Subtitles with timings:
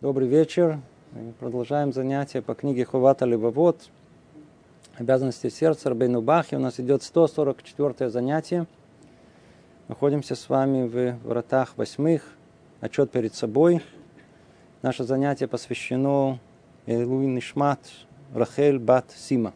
[0.00, 0.80] Добрый вечер.
[1.12, 3.90] Мы продолжаем занятия по книге Хувата Левовод.
[4.96, 6.54] Обязанности сердца Рабейну Бахи.
[6.54, 8.66] У нас идет 144 занятие.
[9.88, 12.22] Находимся с вами в вратах восьмых.
[12.80, 13.82] Отчет перед собой.
[14.80, 16.38] Наше занятие посвящено
[16.86, 17.80] Элуи Нишмат
[18.34, 19.52] Рахель Бат Сима.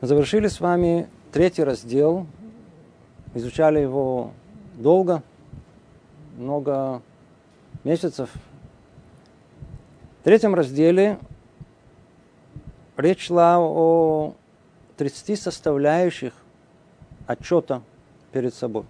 [0.00, 2.24] Мы завершили с вами третий раздел.
[3.34, 4.30] Изучали его
[4.74, 5.24] долго,
[6.40, 7.02] много
[7.84, 8.30] месяцев.
[10.20, 11.18] В третьем разделе
[12.96, 14.34] речь шла о
[14.96, 16.32] 30 составляющих
[17.26, 17.82] отчета
[18.32, 18.84] перед собой.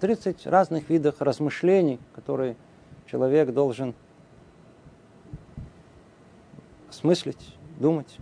[0.00, 2.56] 30 разных видов размышлений, которые
[3.06, 3.94] человек должен
[6.88, 8.18] осмыслить, думать.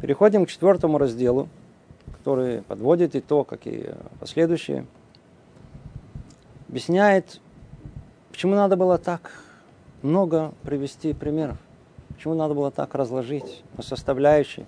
[0.00, 1.48] Переходим к четвертому разделу,
[2.18, 4.86] который подводит итог, как и последующие–
[6.72, 7.38] объясняет,
[8.30, 9.30] почему надо было так
[10.00, 11.58] много привести примеров,
[12.08, 14.64] почему надо было так разложить на составляющие,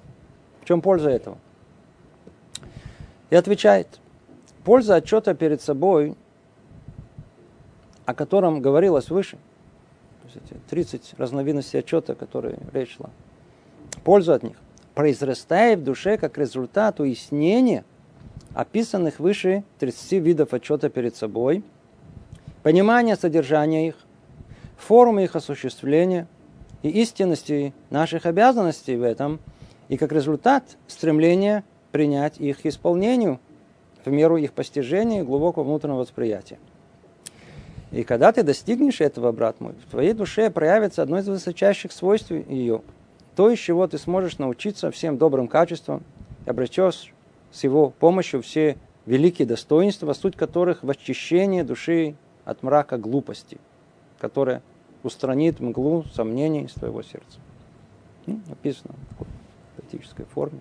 [0.60, 1.38] в чем польза этого.
[3.30, 4.00] И отвечает,
[4.64, 6.14] польза отчета перед собой,
[8.04, 9.38] о котором говорилось выше,
[10.20, 13.08] то есть эти 30 разновидностей отчета, которые речь шла,
[14.04, 14.58] польза от них
[14.94, 17.82] произрастает в душе как результат уяснения
[18.52, 21.64] описанных выше 30 видов отчета перед собой–
[22.64, 23.94] понимание содержания их,
[24.76, 26.26] формы их осуществления
[26.82, 29.38] и истинности наших обязанностей в этом,
[29.88, 33.38] и как результат стремление принять их исполнению
[34.04, 36.58] в меру их постижения и глубокого внутреннего восприятия.
[37.92, 42.30] И когда ты достигнешь этого, брат мой, в твоей душе проявится одно из высочайших свойств
[42.30, 42.80] ее,
[43.36, 46.02] то, из чего ты сможешь научиться всем добрым качествам,
[46.46, 47.12] и обретешь
[47.52, 53.58] с его помощью все великие достоинства, суть которых в очищении души от мрака глупости,
[54.18, 54.62] которая
[55.02, 57.38] устранит мглу сомнений из твоего сердца.
[58.26, 59.26] Ну, написано в такой
[59.76, 60.60] поэтической форме.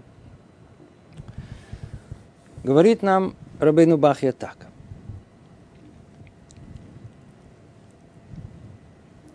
[2.64, 4.68] Говорит нам Рабейну Бахья так.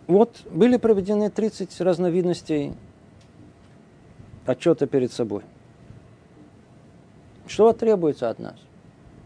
[0.07, 2.73] Вот были проведены 30 разновидностей
[4.47, 5.43] отчета перед собой.
[7.45, 8.55] Что требуется от нас?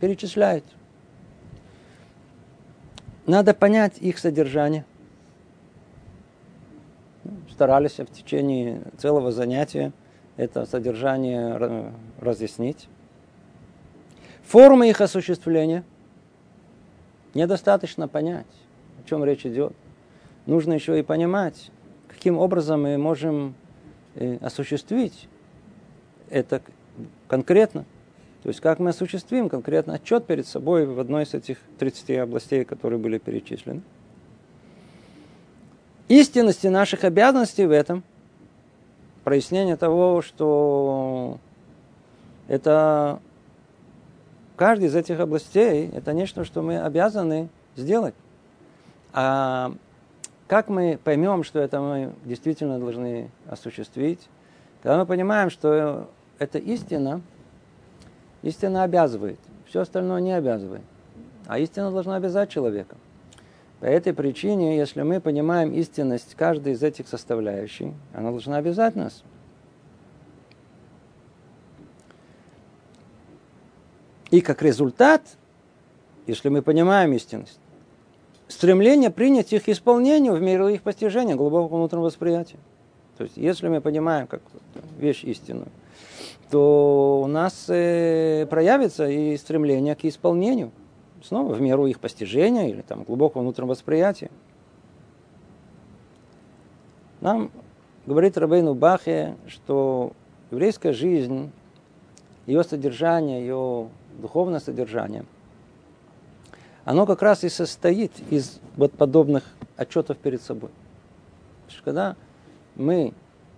[0.02, 0.66] Перечисляет
[3.26, 4.86] надо понять их содержание.
[7.50, 9.94] Старались в течение целого занятия
[10.38, 12.90] это содержание разъяснить.
[14.44, 15.84] Формы их осуществления
[17.34, 18.48] недостаточно понять,
[19.04, 19.74] о чем речь идет.
[20.46, 21.72] Нужно еще и понимать,
[22.08, 23.56] каким образом мы можем
[24.16, 25.30] э, осуществить
[26.30, 26.62] это
[27.28, 27.86] конкретно.
[28.44, 32.66] То есть как мы осуществим конкретно отчет перед собой в одной из этих 30 областей,
[32.66, 33.82] которые были перечислены.
[36.10, 38.04] Истинности наших обязанностей в этом,
[39.24, 41.40] прояснение того, что
[42.50, 43.22] это
[44.58, 48.14] каждый из этих областей, это нечто, что мы обязаны сделать.
[49.14, 49.74] А
[50.48, 54.28] как мы поймем, что это мы действительно должны осуществить,
[54.82, 56.10] когда мы понимаем, что
[56.40, 57.22] это истина–
[58.44, 60.84] Истина обязывает, все остальное не обязывает.
[61.48, 62.96] А истина должна обязать человека.
[63.80, 69.24] По этой причине, если мы понимаем истинность каждой из этих составляющих, она должна обязать нас.
[74.30, 75.22] И как результат,
[76.28, 77.60] если мы понимаем истинность,
[78.48, 82.58] стремление принять их исполнение в меру их постижения, глубокого внутреннего восприятия.
[83.18, 84.42] То есть, если мы понимаем как
[84.98, 85.70] вещь истинную,
[86.54, 90.70] то у нас э, проявится и стремление к исполнению.
[91.24, 94.30] Снова в меру их постижения или там, глубокого внутреннего восприятия.
[97.22, 97.50] Нам
[98.06, 100.12] говорит Рабейну Бахе, что
[100.52, 101.50] еврейская жизнь,
[102.46, 103.90] ее содержание, ее
[104.20, 105.26] духовное содержание,
[106.86, 109.44] оно как раз и состоит из вот подобных
[109.76, 110.70] отчетов перед собой.
[111.84, 112.16] Когда
[112.76, 113.12] мы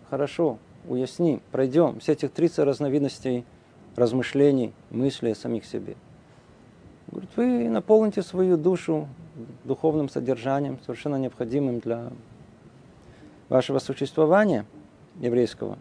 [0.10, 3.46] хорошо уясним, пройдем все этих 30 разновидностей
[3.96, 5.96] размышлений, мыслей о самих себе.
[7.08, 9.08] Говорит, вы наполните свою душу
[9.64, 12.10] духовным содержанием, совершенно необходимым для
[13.50, 14.66] вашего существования
[15.20, 15.78] еврейского.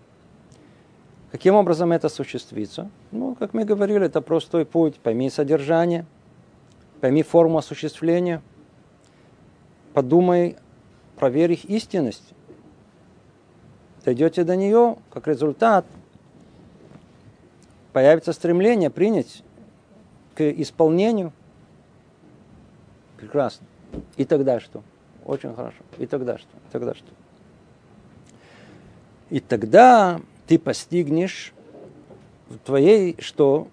[1.31, 2.91] Каким образом это осуществится?
[3.11, 4.97] Ну, как мы говорили, это простой путь.
[4.97, 6.07] Пойми содержание,
[7.01, 8.41] пойми форму осуществления,
[9.95, 10.57] подумай,
[11.17, 12.34] проверь их истинность
[14.05, 15.87] дойдете до нее, как результат
[17.93, 19.43] появится стремление принять
[20.35, 21.33] к исполнению
[23.25, 23.67] Прекрасно.
[24.19, 24.83] И тогда что?
[25.25, 25.79] Очень хорошо.
[25.97, 26.47] И тогда что?
[26.47, 27.07] И тогда что?
[29.31, 31.55] И тогда ты постигнешь
[32.49, 33.69] в твоей, что,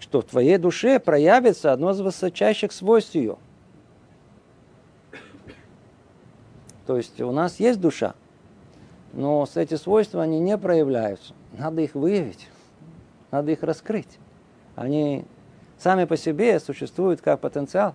[0.00, 3.36] что в твоей душе проявится одно из высочайших свойств ее.
[6.86, 8.16] То есть у нас есть душа,
[9.16, 11.32] но эти свойства, они не проявляются.
[11.56, 12.48] Надо их выявить,
[13.30, 14.18] надо их раскрыть.
[14.74, 15.24] Они
[15.78, 17.94] сами по себе существуют как потенциал.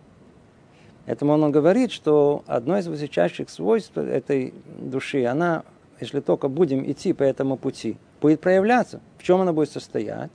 [1.06, 5.64] Этому он говорит, что одно из высочайших свойств этой души, она,
[6.00, 9.00] если только будем идти по этому пути, будет проявляться.
[9.20, 10.32] В чем она будет состоять?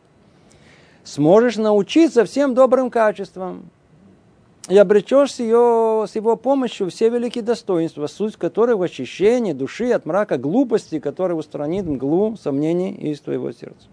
[1.02, 3.70] Сможешь научиться всем добрым качествам,
[4.68, 9.92] и обретешь с, ее, с его помощью все великие достоинства, суть которых в очищении души
[9.92, 13.88] от мрака глупости, который устранит мглу сомнений из твоего сердца.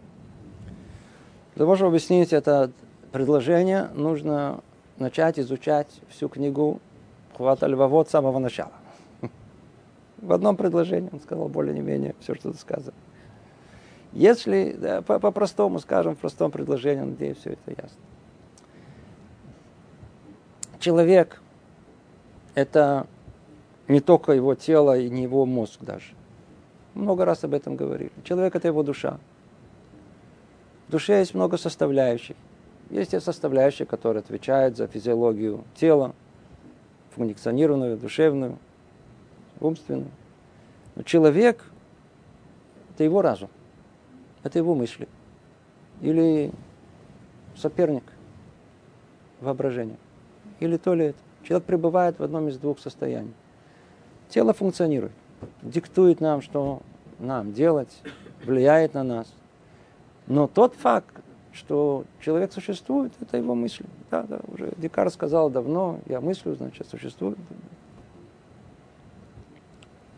[1.56, 2.72] Для того, чтобы объяснить это
[3.12, 4.62] предложение, нужно
[4.98, 6.80] начать изучать всю книгу
[7.38, 8.72] Хвата Львовод с самого начала.
[10.18, 12.94] В одном предложении он сказал более-менее все, что сказано.
[14.14, 17.98] Если да, по-простому скажем, в простом предложении, надеюсь, все это ясно.
[20.84, 21.42] Человек–
[22.56, 23.08] это
[23.88, 26.14] не только его тело и не его мозг даже.
[26.94, 28.12] Много раз об этом говорили.
[28.26, 29.18] Человек– это его душа.
[30.90, 32.36] В душе есть много составляющих.
[32.90, 36.14] Есть те составляющие, которые отвечают за физиологию тела,
[37.12, 38.58] функционированную, душевную,
[39.62, 40.12] умственную.
[40.96, 41.64] Но человек–
[42.94, 43.50] это его разум,
[44.44, 45.08] это его мысли.
[46.02, 46.52] Или
[47.56, 48.04] соперник,
[49.40, 49.96] воображение.
[50.60, 51.20] Или то ли это.
[51.44, 53.34] Человек пребывает в одном из двух состояний.
[54.30, 55.12] Тело функционирует,
[55.62, 56.82] диктует нам, что
[57.20, 58.02] нам делать,
[58.46, 59.34] влияет на нас.
[60.28, 61.14] Но тот факт,
[61.52, 63.86] что человек существует, это его мысли.
[64.10, 67.38] Да, да, уже Декар сказал давно, я мыслю, значит, существует.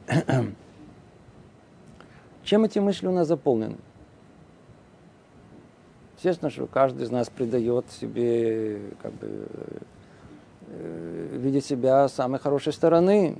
[2.43, 3.77] Чем эти мысли у нас заполнены?
[6.17, 9.47] Естественно, что каждый из нас придает себе, как бы,
[10.67, 13.37] видит себя с самой хорошей стороны,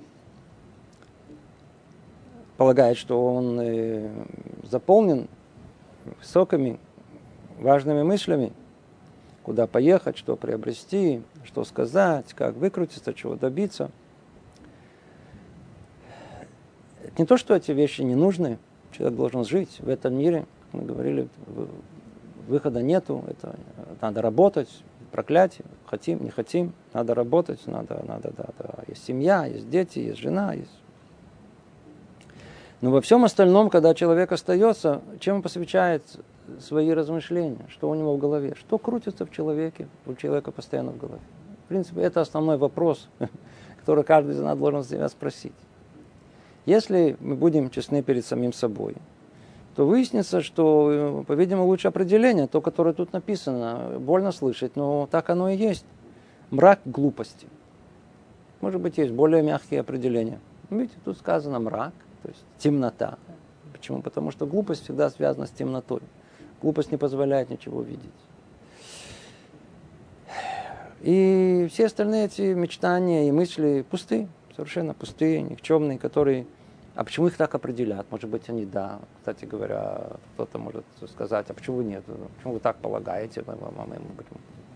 [2.57, 4.10] полагает, что он э,
[4.63, 5.27] заполнен
[6.19, 6.80] высокими
[7.60, 8.54] важными мыслями,
[9.44, 13.92] куда поехать, что приобрести, что сказать, как выкрутиться, чего добиться.
[17.04, 18.57] Это не то, что эти вещи не нужны,
[18.92, 21.28] человек должен жить в этом мире, мы говорили,
[22.48, 23.56] выхода нету, это
[24.01, 24.69] надо работать,
[25.15, 28.83] проклятие, хотим, не хотим, надо работать, надо, надо, да, да.
[28.88, 30.81] Есть семья, есть дети, есть жена, есть
[32.81, 36.03] но во всем остальном, когда человек остается, чем он посвящает
[36.59, 40.97] свои размышления, что у него в голове, что крутится в человеке, у человека постоянно в
[40.97, 41.21] голове.
[41.65, 43.07] В принципе, это основной вопрос,
[43.79, 45.53] который каждый из нас должен себя спросить.
[46.65, 48.97] Если мы будем честны перед самим собой,
[49.75, 55.50] то выяснится, что, по-видимому, лучшее определение, то, которое тут написано, больно слышать, но так оно
[55.50, 55.86] и есть.
[56.50, 57.48] Мрак глупости.
[58.62, 60.39] Может быть, есть более мягкие определения.
[60.69, 61.94] Видите, тут сказано мрак,
[62.24, 63.18] то есть темнота.
[63.74, 64.02] Почему?
[64.02, 66.02] Потому что глупость всегда связана с темнотой.
[66.61, 68.09] Глупость не позволяет ничего видеть.
[71.02, 76.47] И все остальные эти мечтания и мысли пустые, совершенно пустые, никчемные, которые...
[76.95, 78.09] А почему их так определят?
[78.09, 78.99] Может быть, они да.
[79.19, 82.04] Кстати говоря, кто-то может сказать, а почему нет?
[82.37, 83.44] Почему вы так полагаете?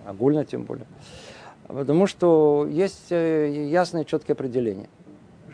[0.05, 0.85] Огульно тем более.
[1.67, 4.89] Потому что есть э, ясные, четкие определения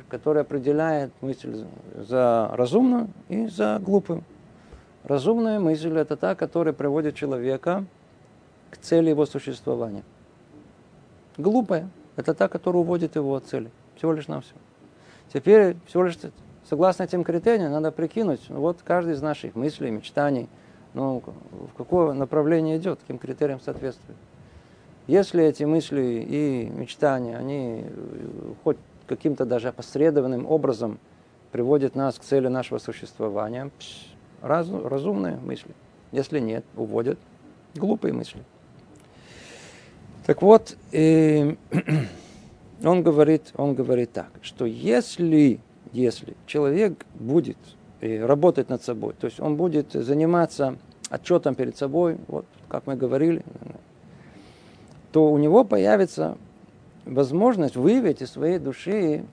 [0.10, 4.24] который определяет мысль за разумную и за глупую.
[5.03, 7.86] Разумная мысль– это та, которая приводит человека
[8.72, 10.03] к цели его существования.
[11.38, 13.69] Глупая– это та, которая уводит его от цели.
[13.98, 14.53] Всего лишь на все.
[15.34, 16.17] Теперь, всего лишь
[16.69, 20.50] согласно этим критериям, надо прикинуть, ну, вот каждый из наших мыслей, мечтаний,
[20.93, 24.17] ну, в какое направление идет, каким критериям соответствует.
[25.07, 27.86] Если эти мысли и мечтания, они
[28.63, 30.98] хоть каким-то даже опосредованным образом
[31.51, 33.69] приводит нас к цели нашего существования,
[34.41, 35.72] разум, разумные мысли.
[36.12, 37.19] Если нет, уводят
[37.75, 38.41] глупые мысли.
[40.25, 41.55] Так вот, э,
[42.84, 45.60] он, говорит, он говорит так, что если,
[45.95, 47.57] если человек будет
[48.01, 50.77] э, работать над собой, то есть он будет заниматься
[51.09, 53.43] отчетом перед собой, вот как мы говорили,
[55.11, 56.37] то у него появится
[57.05, 59.23] возможность выявить из своей души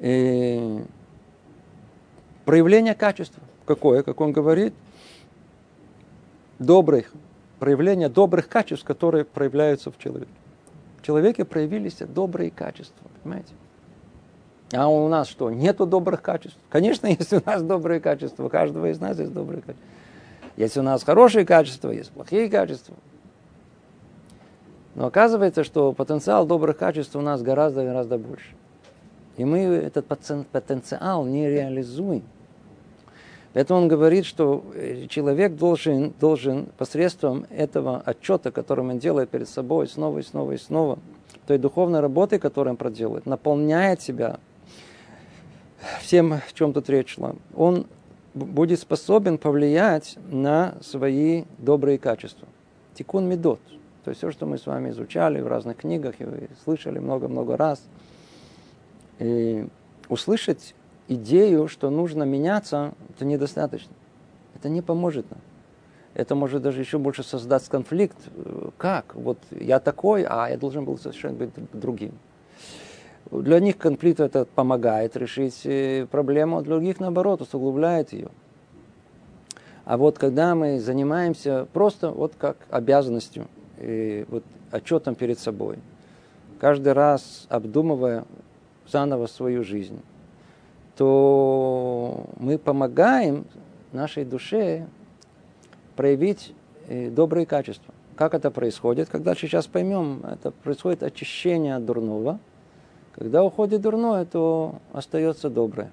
[0.00, 0.84] э,
[2.44, 3.42] проявление качества.
[3.64, 4.74] Какое, как он говорит,
[6.58, 7.10] добрых,
[7.58, 10.30] проявление добрых качеств, которые проявляются в человеке.
[10.98, 13.54] В человеке проявились добрые качества, понимаете?
[14.72, 16.58] А у нас что, нету добрых качеств?
[16.68, 19.86] Конечно, есть у нас добрые качества, у каждого из нас есть добрые качества.
[20.56, 22.94] Есть у нас хорошие качества, есть плохие качества.
[24.94, 28.54] Но оказывается, что потенциал добрых качеств у нас гораздо-гораздо больше.
[29.36, 32.22] И мы этот потенциал не реализуем.
[33.52, 39.48] Поэтому он говорит, что э, человек должен, должен посредством этого отчета, который он делает перед
[39.48, 40.98] собой снова и снова и снова,
[41.46, 44.38] той духовной работы, которую он проделывает, наполняет себя
[46.00, 47.86] всем, в чем тут речь шла, он
[48.34, 52.48] будет способен повлиять на свои добрые качества.
[52.94, 53.60] Тикун медот.
[54.04, 56.26] То есть все, что мы с вами изучали в разных книгах и
[56.64, 57.82] слышали много-много раз.
[59.18, 59.66] И
[60.08, 60.74] услышать
[61.08, 63.94] идею, что нужно меняться, это недостаточно.
[64.54, 65.40] Это не поможет нам.
[66.14, 68.16] Это может даже еще больше создать конфликт.
[68.76, 69.14] Как?
[69.14, 72.12] Вот я такой, а я должен был совершенно быть другим.
[73.30, 78.28] Для них конфликт это помогает решить э, проблему, для других, наоборот, усугубляет ее.
[79.84, 83.46] А вот когда мы занимаемся просто вот как обязанностью,
[83.78, 85.78] и вот отчетом перед собой,
[86.58, 88.24] каждый раз обдумывая
[88.86, 90.00] заново свою жизнь,
[90.96, 93.46] то мы помогаем
[93.92, 94.86] нашей душе
[95.96, 96.54] проявить
[96.88, 97.94] э, добрые качества.
[98.16, 99.08] Как это происходит?
[99.08, 102.38] Когда сейчас поймем, это происходит очищение от дурного–
[103.14, 105.90] когда уходит дурное, то остается доброе.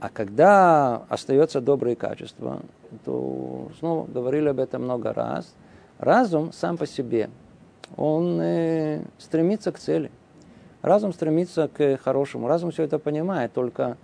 [0.00, 2.60] А когда остается добрые качества,
[3.04, 5.54] то снова говорили об этом много раз.
[5.98, 7.28] Разум сам по себе,
[7.96, 10.10] он э, стремится к цели.
[10.80, 12.48] Разум стремится к хорошему.
[12.48, 13.98] Разум все это понимает, только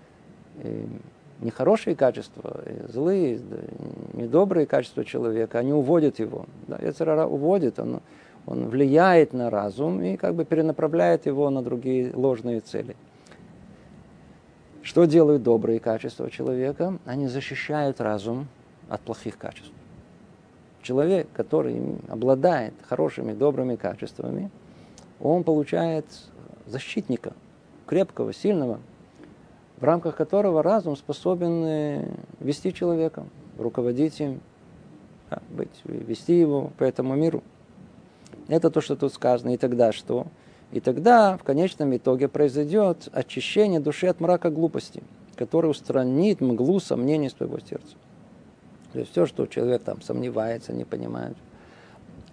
[0.62, 0.84] э,
[1.40, 3.40] нехорошие качества, э, злые,
[4.12, 6.44] недобрые качества человека, они уводят его.
[6.68, 8.00] Да, Яцерара уводит, он
[8.46, 12.96] он влияет на разум и как бы перенаправляет его на другие ложные цели.
[14.82, 16.96] Что делают добрые качества человека?
[17.04, 18.46] Они защищают разум
[18.88, 19.72] от плохих качеств.
[20.80, 24.48] Человек, который обладает хорошими, добрыми качествами,
[25.20, 26.06] он получает
[26.66, 27.32] защитника,
[27.86, 28.78] крепкого, сильного,
[29.78, 33.24] в рамках которого разум способен э, вести человека,
[33.58, 34.40] руководить им,
[35.50, 37.42] быть, вести его по этому миру–
[38.48, 39.54] это то, что тут сказано.
[39.54, 40.26] И тогда что?
[40.72, 45.02] И тогда в конечном итоге произойдет очищение души от мрака глупости,
[45.36, 47.96] который устранит мглу сомнений из твоего сердца.
[48.92, 51.36] То есть все, что человек там сомневается, не понимает,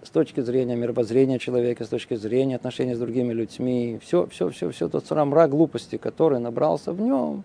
[0.02, 4.70] с точки зрения мировоззрения человека, с точки зрения отношений с другими людьми, все, все, все,
[4.70, 7.44] все тот самый мрак глупости, который набрался в нем,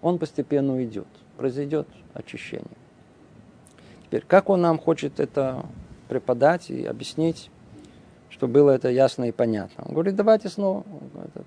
[0.00, 2.66] он постепенно уйдет, произойдет очищение.
[4.04, 5.66] Теперь, как он нам хочет это
[6.08, 7.50] преподать и объяснить?
[8.30, 9.84] Чтобы было это ясно и понятно.
[9.86, 10.84] Он говорит, давайте снова.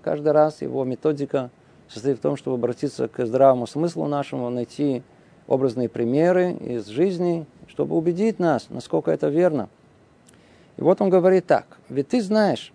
[0.02, 1.50] Каждый раз его методика
[1.88, 5.04] состоит в том, чтобы обратиться к здравому смыслу нашему, найти
[5.48, 9.70] образные примеры из жизни, чтобы убедить нас, насколько это верно.
[10.78, 11.78] И вот он говорит так.
[11.90, 12.72] Ведь ты знаешь,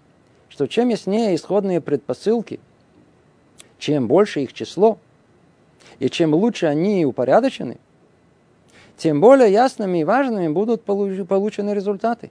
[0.48, 2.60] что чем яснее исходные предпосылки,
[3.78, 4.98] чем больше их число,
[5.98, 7.78] и чем лучше они упорядочены,
[8.96, 12.30] тем более ясными и важными будут получены результаты.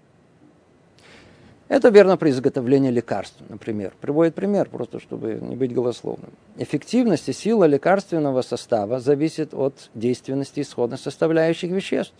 [1.73, 3.95] Это верно при изготовлении лекарств, например.
[3.99, 6.29] Приводит пример, просто чтобы не быть голословным.
[6.55, 12.13] Эффективность и сила лекарственного состава зависит от действенности исходных составляющих веществ.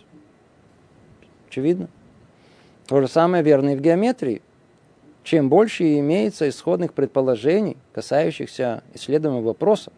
[1.48, 1.88] Очевидно.
[2.88, 4.42] То же самое верно и в геометрии.
[5.22, 9.92] Чем больше имеется исходных предположений, касающихся исследуемого вопроса,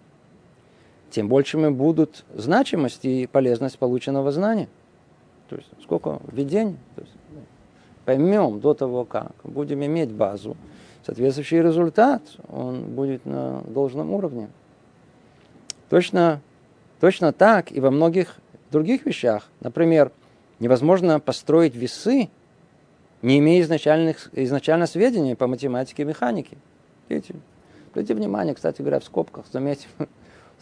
[1.09, 4.69] тем большими будут значимость и полезность полученного знания.
[5.49, 7.16] То есть сколько введений, то есть
[8.07, 10.57] поймем до того, как будем иметь базу,
[11.05, 14.49] соответствующий результат, он будет на должном уровне.
[15.91, 16.41] Точно,
[17.01, 18.37] точно так и во многих
[18.71, 19.49] других вещах.
[19.61, 20.13] Например,
[20.61, 22.31] невозможно построить весы,
[23.23, 26.57] не имея изначальных, изначально сведений по математике и механике.
[27.09, 27.35] Видите?
[27.91, 29.89] Обратите внимание, кстати говоря, в скобках, заметьте,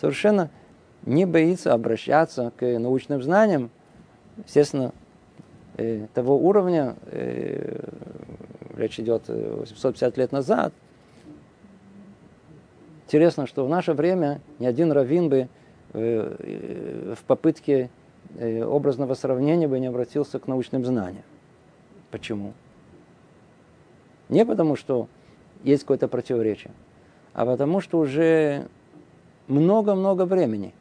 [0.01, 0.51] совершенно
[1.05, 3.71] не боится обращаться к научным знаниям.
[4.47, 4.93] Естественно,
[6.15, 7.89] того уровня, э,
[8.77, 10.73] речь идет 850 лет назад.
[13.07, 15.49] Интересно, что в наше время ни один раввин бы
[15.93, 17.91] э, в попытке
[18.41, 21.25] образного сравнения бы не обратился к научным знаниям.
[22.11, 22.55] Почему?
[24.29, 25.09] Не потому, что
[25.63, 26.73] есть какое-то противоречие,
[27.33, 28.67] а потому, что уже
[29.47, 30.73] много-много времени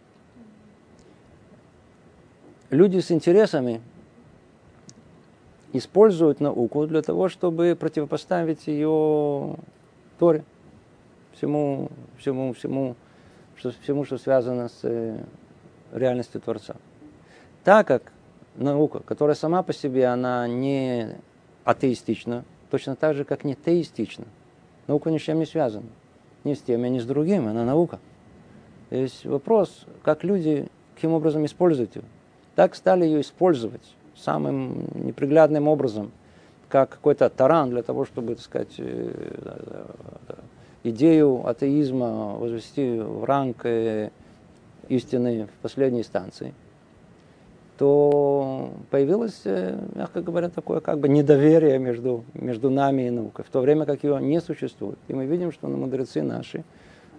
[2.69, 3.81] люди с интересами
[5.73, 9.57] используют науку для того, чтобы противопоставить ее
[10.19, 10.43] Торе,
[11.33, 12.95] всему, всему, всему,
[13.55, 15.23] что, всему, что связано с э,
[15.91, 16.75] реальностью Творца.
[17.63, 18.11] Так как
[18.55, 21.17] наука, которая сама по себе, она не
[21.63, 24.25] атеистична, точно так же, как не теистична.
[24.87, 25.87] Наука ни с чем не связана.
[26.43, 27.99] Ни с тем, ни с другим, она наука.
[28.91, 32.03] Есть вопрос, как люди каким образом используют ее.
[32.55, 36.11] Так стали ее использовать самым неприглядным образом,
[36.69, 39.85] как какой-то таран для того, чтобы, так сказать, э,
[40.83, 44.09] идею атеизма возвести в ранг э,
[44.89, 46.53] истины в последней инстанции,
[47.77, 53.49] то появилось, э, мягко говоря, такое как бы недоверие между, между нами и наукой, в
[53.49, 54.97] то время как ее не существует.
[55.07, 56.63] И мы видим, что мудрецы наши,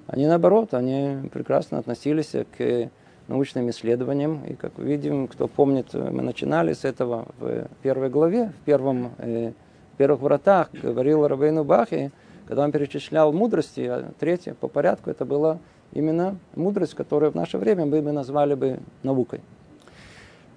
[0.06, 2.90] они наоборот, они прекрасно относились к
[3.28, 4.44] научным исследованиям.
[4.44, 9.52] И как видим, кто помнит, мы начинали с этого в первой главе, в, первом, э,
[9.94, 12.12] в первых вратах, говорил Рабейну Бахи,
[12.46, 15.58] когда он перечислял мудрости, а третье по порядку, это была
[15.92, 19.40] именно мудрость, которую в наше время мы бы назвали бы наукой.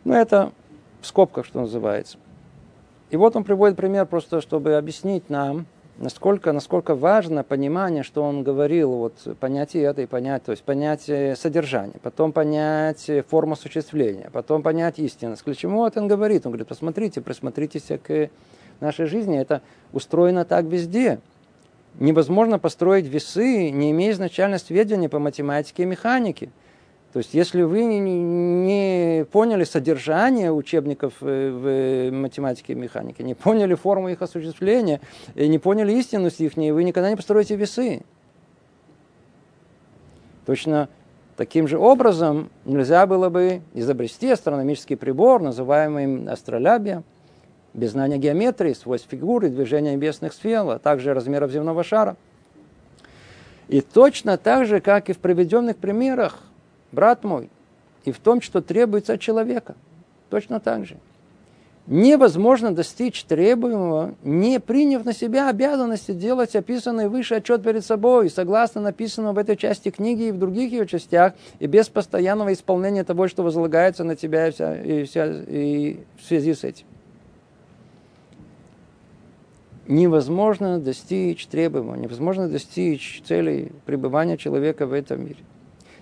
[0.03, 0.51] Но это
[1.01, 2.17] в скобках, что называется.
[3.09, 5.65] И вот он приводит пример просто, чтобы объяснить нам,
[5.98, 11.36] насколько, насколько важно понимание, что он говорил, вот понятие это и понять, то есть понятие
[11.36, 15.42] содержания, потом понять форму осуществления, потом понять истинность.
[15.42, 16.46] К чему вот он говорит?
[16.46, 18.30] Он говорит, посмотрите, присмотритесь к
[18.80, 19.62] нашей жизни, это
[19.94, 21.20] устроено так везде.
[22.00, 26.50] Невозможно построить весы, не имея изначально сведения по математике и механике.
[27.14, 33.76] То есть, если вы не поняли содержание учебников э, в математике и механике, не поняли
[33.76, 35.00] форму их осуществления,
[35.36, 38.04] не поняли истинность их, вы никогда не построите весы.
[40.46, 40.90] Точно
[41.38, 47.04] таким же образом нельзя было бы изобрести астрономический прибор, называемый астролябия,
[47.74, 52.17] без знания геометрии, свойств фигуры, движения небесных сфер, а также размеров земного шара.
[53.67, 56.46] И точно так же, как и в приведенных примерах,
[56.91, 57.50] брат мой,
[58.06, 59.76] и в том, что требуется от человека.
[60.30, 60.97] Точно так же.
[61.88, 68.82] Невозможно достичь требуемого, не приняв на себя обязанности делать описанный выше отчет перед собой, согласно
[68.82, 73.30] написанному в этой части книги и в других ее частях, и без постоянного исполнения того,
[73.30, 76.86] что возлагается на тебя и, вся, и, вся, и в связи с этим.
[79.88, 85.39] Невозможно достичь требуемого, невозможно достичь целей пребывания человека в этом мире–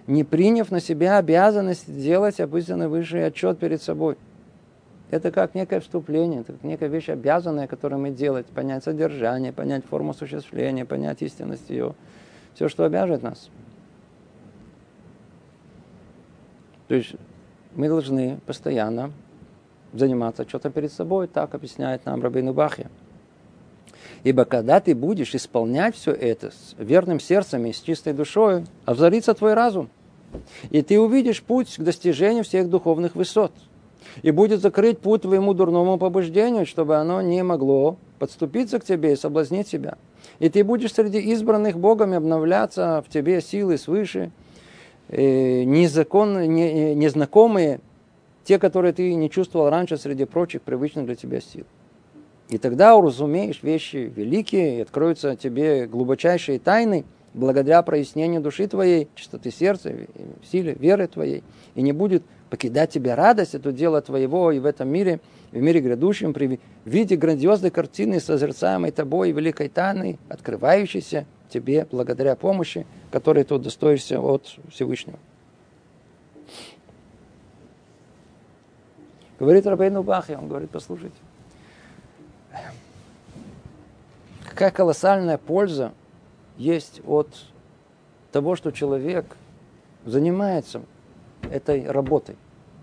[0.07, 4.17] не приняв на себя обязанность делать описанный высший отчет перед собой.
[5.11, 9.85] Это как некое вступление, это как некая вещь обязанная, которую мы делать, понять содержание, понять
[9.85, 11.93] форму осуществления, понять истинность ее.
[12.53, 13.49] Все, что обяжет нас.
[16.87, 17.15] То есть
[17.75, 19.11] мы должны постоянно
[19.93, 22.89] заниматься что-то перед собой, так объясняет нам Рабейну Бахья.
[24.25, 29.35] Ибо когда ты будешь исполнять все это с верным сердцем и с чистой душой, озарится
[29.35, 29.87] твой разум.
[30.71, 33.51] И ты увидишь путь к достижению всех духовных высот.
[34.23, 39.15] И будет закрыть путь твоему дурному побуждению, чтобы оно не могло подступиться к тебе и
[39.15, 39.95] соблазнить тебя.
[40.39, 44.31] И ты будешь среди избранных Богом обновляться в тебе силы свыше,
[45.09, 47.79] э, незаконные, не, э, незнакомые,
[48.43, 51.65] те, которые ты не чувствовал раньше среди прочих привычных для тебя сил.
[52.49, 59.51] И тогда уразумеешь вещи великие, и откроются тебе глубочайшие тайны, благодаря прояснению души твоей, чистоты
[59.51, 59.91] сердца,
[60.49, 61.43] силе, веры твоей.
[61.73, 65.19] И не будет покидать тебя радость, это дело твоего и в этом мире,
[65.51, 72.85] в мире грядущем, при виде грандиозной картины, созерцаемой тобой, великой тайны, открывающейся тебе благодаря помощи,
[73.11, 75.19] которой ты удостоишься от Всевышнего.
[79.39, 81.17] Говорит Рабейну Бахи, он говорит, послушайте,
[84.55, 85.91] какая колоссальная польза
[86.55, 87.27] есть от
[88.31, 89.25] того, что человек
[90.05, 90.81] занимается
[91.51, 92.37] этой работой,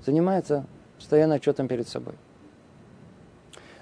[0.05, 0.67] занимается
[0.99, 2.13] постоянно отчетом перед собой.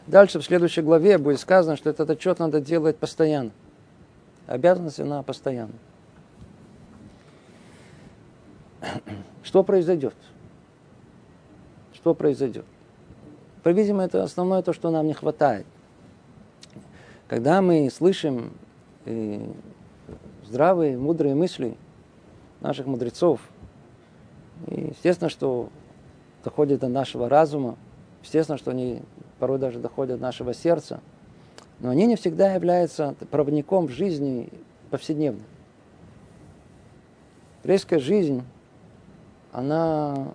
[0.06, 3.50] Дальше в следующей главе будет сказано, что этот отчет надо делать постоянно.
[4.46, 5.74] Обязанность она постоянно.
[9.42, 10.14] Что произойдет?
[11.92, 12.64] Что произойдет?
[13.64, 15.66] По-видимому, это основное то, что нам не хватает.
[17.30, 18.54] Когда мы слышим
[19.04, 19.52] э,
[20.48, 21.76] здравые, мудрые мысли
[22.60, 23.40] наших мудрецов,
[24.66, 25.68] и естественно, что
[26.42, 27.76] доходит до нашего разума,
[28.24, 29.02] естественно, что они
[29.38, 31.02] порой даже доходят до нашего сердца,
[31.78, 34.48] но они не всегда являются проводником в жизни
[34.90, 35.44] повседневной.
[37.62, 38.42] Еврейская жизнь,
[39.52, 40.34] она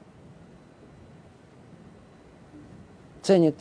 [3.22, 3.58] ценит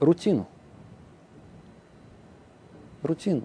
[0.00, 0.46] рутину.
[3.02, 3.42] Рутину.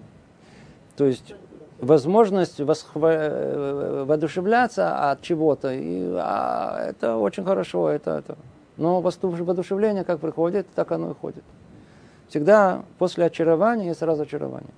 [0.96, 1.34] То есть
[1.80, 3.12] возможность восхва...
[3.12, 8.36] Э, воодушевляться от чего-то, и, а, это очень хорошо, это, это.
[8.76, 11.44] Но воодушевление как приходит, так оно и ходит.
[12.28, 14.72] Всегда после очарования есть разочарование.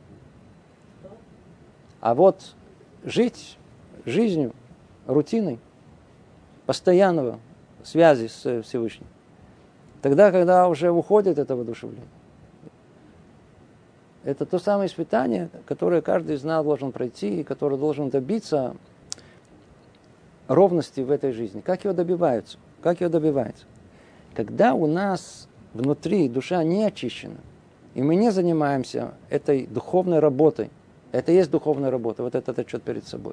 [2.01, 2.55] А вот
[3.05, 3.59] жить
[4.05, 4.53] жизнью,
[5.07, 5.59] рутиной,
[6.67, 7.39] постоянного
[7.83, 9.07] связи с Всевышним,
[10.03, 12.07] тогда, когда уже уходит это воодушевление,
[14.29, 18.77] это то самое испытание, которое каждый из нас должен пройти, и которое должен добиться
[20.49, 21.63] ровности в этой жизни.
[21.63, 22.59] Как его добиваются?
[22.83, 23.65] Как его добиваются?
[24.35, 27.39] Когда у нас внутри душа не очищена,
[27.95, 30.69] и мы не занимаемся этой духовной работой,
[31.11, 33.33] это есть духовная работа, вот этот отчет перед собой.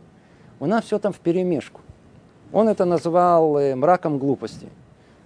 [0.61, 1.81] У нас все там в перемешку.
[2.53, 4.69] Он это назвал э, мраком глупости.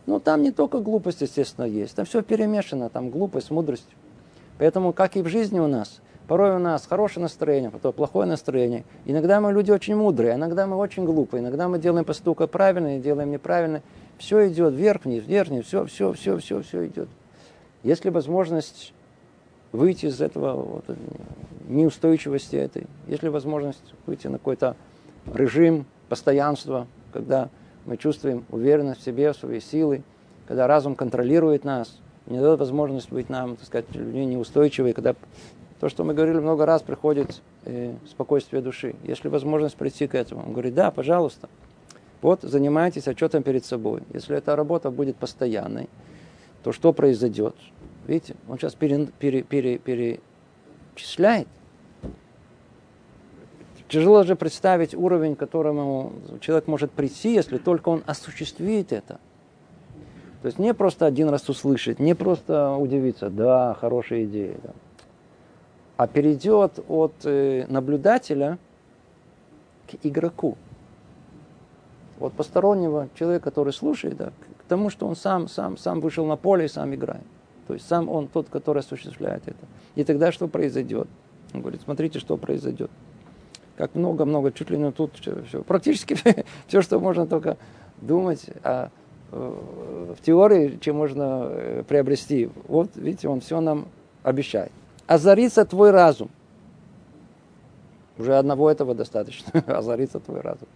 [0.08, 1.95] Ну, там не только глупость, естественно, есть.
[1.95, 3.86] Там все перемешано, там глупость, мудрость.
[4.59, 8.83] Поэтому, как и в жизни у нас, порой у нас хорошее настроение, потом плохое настроение.
[9.05, 13.31] Иногда мы люди очень мудрые, иногда мы очень глупые, иногда мы делаем поступка правильно делаем
[13.31, 13.81] неправильно.
[14.19, 17.07] Все идет вверх, вниз, вверх, вниз, все, все, все, все, все идет.
[17.83, 18.93] Если возможность
[19.71, 20.85] выйти из этого вот,
[21.69, 24.75] неустойчивости этой, есть ли возможность выйти на какой-то
[25.33, 27.49] режим постоянства, когда
[27.85, 30.03] мы чувствуем уверенность в себе, в своей силы,
[30.47, 35.15] когда разум контролирует нас, не дает возможность быть нам, так сказать, людьми неустойчивыми, когда
[35.79, 38.95] то, что мы говорили много раз, приходит э, спокойствие души.
[39.03, 40.43] Есть ли возможность прийти к этому?
[40.45, 41.49] Он говорит, да, пожалуйста.
[42.21, 44.03] Вот занимайтесь отчетом перед собой.
[44.13, 45.89] Если эта работа будет постоянной,
[46.63, 47.55] то что произойдет?
[48.07, 51.47] Видите, он сейчас пере, пере, пере, перечисляет.
[53.87, 59.19] Тяжело же представить уровень, к которому человек может прийти, если только он осуществит это.
[60.41, 64.69] То есть не просто один раз услышать, не просто удивиться, да, хорошая идея, да.
[65.97, 68.58] а перейдет от э, наблюдателя
[69.89, 70.58] к игроку.
[72.21, 76.38] От постороннего человека, который слушает, да, к тому, что он сам, сам, сам вышел на
[76.38, 77.23] поле и сам играет.
[77.67, 79.65] То есть сам он тот, который осуществляет это.
[79.95, 81.08] И тогда что произойдет?
[81.54, 82.91] Он говорит, смотрите, что произойдет.
[83.78, 85.63] Как много-много, чуть ли не тут все.
[85.63, 86.17] Практически
[86.67, 87.58] все, что можно только
[88.02, 88.89] думать о,
[89.31, 92.49] в теории, чем можно э, приобрести.
[92.67, 93.87] Вот, видите, он все нам
[94.23, 94.71] обещает.
[95.07, 96.29] Озарится твой разум.
[98.17, 99.59] Уже одного этого достаточно.
[99.67, 100.67] Озарится твой разум.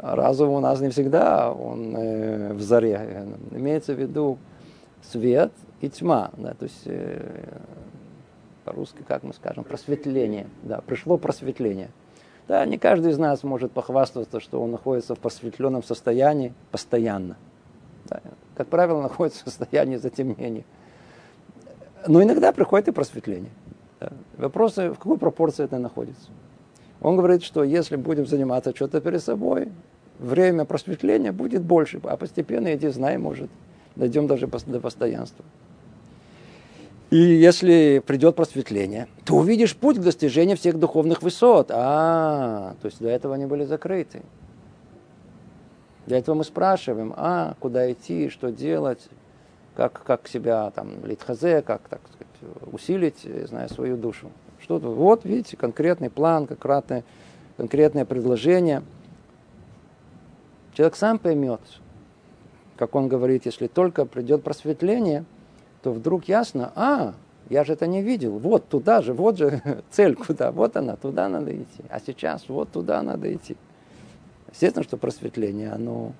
[0.00, 3.26] Разум у нас не всегда он э, в заре.
[3.52, 4.38] Имеется в виду
[5.02, 6.30] свет и тьма.
[6.36, 7.58] Да, то есть э,
[8.64, 10.46] по-русски, как мы скажем, просветление.
[10.62, 11.90] Да, пришло просветление.
[12.48, 17.36] Да, не каждый из нас может похвастаться, что он находится в просветленном состоянии постоянно.
[18.08, 18.20] Да,
[18.56, 20.64] как правило, находится в состоянии затемнения.
[22.06, 23.50] Но иногда приходит и просветление.
[24.00, 24.12] Да.
[24.36, 26.30] Вопрос, в какой пропорции это находится.
[27.00, 29.68] Он говорит, что если будем заниматься что-то перед собой,
[30.18, 33.50] время просветления будет больше, а постепенно, иди, знай, может,
[33.96, 35.44] дойдем даже до постоянства.
[37.10, 41.70] И если придет просветление, то увидишь путь к достижению всех духовных высот.
[41.72, 44.22] А, то есть до этого они были закрыты.
[46.08, 49.10] Для этого мы спрашиваем, а, куда идти, что делать,
[49.76, 54.30] как, как себя там литхазе, как так сказать, усилить, зная свою душу.
[54.58, 57.04] Что-то, вот, видите, конкретный план, конкретное,
[57.58, 58.82] конкретное предложение.
[60.72, 61.60] Человек сам поймет,
[62.78, 65.26] как он говорит, если только придет просветление,
[65.82, 67.12] то вдруг ясно, а,
[67.50, 71.28] я же это не видел, вот туда же, вот же цель куда, вот она, туда
[71.28, 71.84] надо идти.
[71.90, 73.58] А сейчас вот туда надо идти.
[74.50, 76.12] Естественно, что просветление, оно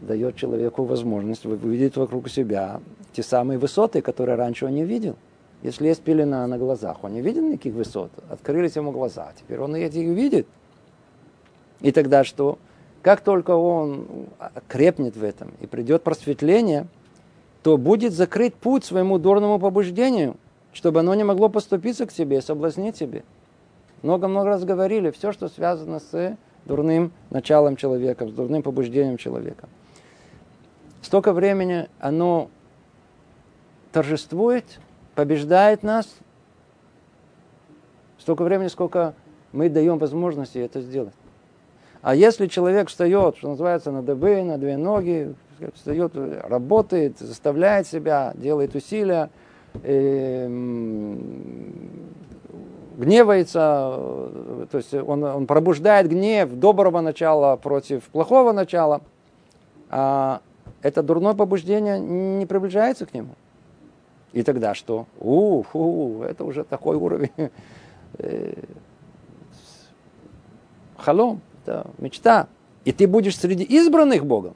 [0.00, 2.80] дает человеку возможность увидеть вокруг себя
[3.12, 5.16] те самые высоты, которые раньше он не видел.
[5.62, 8.10] Если есть пелена на глазах, он не видел никаких высот.
[8.28, 10.46] Открылись ему глаза, теперь он эти видит.
[11.80, 12.58] И тогда что?
[13.02, 14.06] Как только он
[14.68, 16.86] крепнет в этом и придет просветление,
[17.62, 20.36] то будет закрыть путь своему дурному побуждению,
[20.72, 23.22] чтобы оно не могло поступиться к тебе, соблазнить тебе.
[24.02, 29.68] Много-много раз говорили, все, что связано с дурным началом человека, с дурным побуждением человека.
[31.02, 32.50] Столько времени оно
[33.92, 34.80] торжествует,
[35.14, 36.08] побеждает нас,
[38.18, 39.14] столько времени, сколько
[39.52, 41.14] мы даем возможности это сделать.
[42.02, 45.34] А если человек встает, что называется, на дыбы, на две ноги,
[45.74, 49.30] встает, работает, заставляет себя, делает усилия,
[49.82, 50.46] э,
[52.96, 53.60] гневается,
[54.70, 59.00] то есть он, он пробуждает гнев доброго начала против плохого начала,
[59.90, 60.40] а
[60.82, 63.34] это дурное побуждение не приближается к нему.
[64.32, 65.06] И тогда что?
[65.18, 67.50] У, у это уже такой уровень
[68.18, 68.54] э,
[70.98, 72.48] халом, это мечта.
[72.84, 74.54] И ты будешь среди избранных Богом.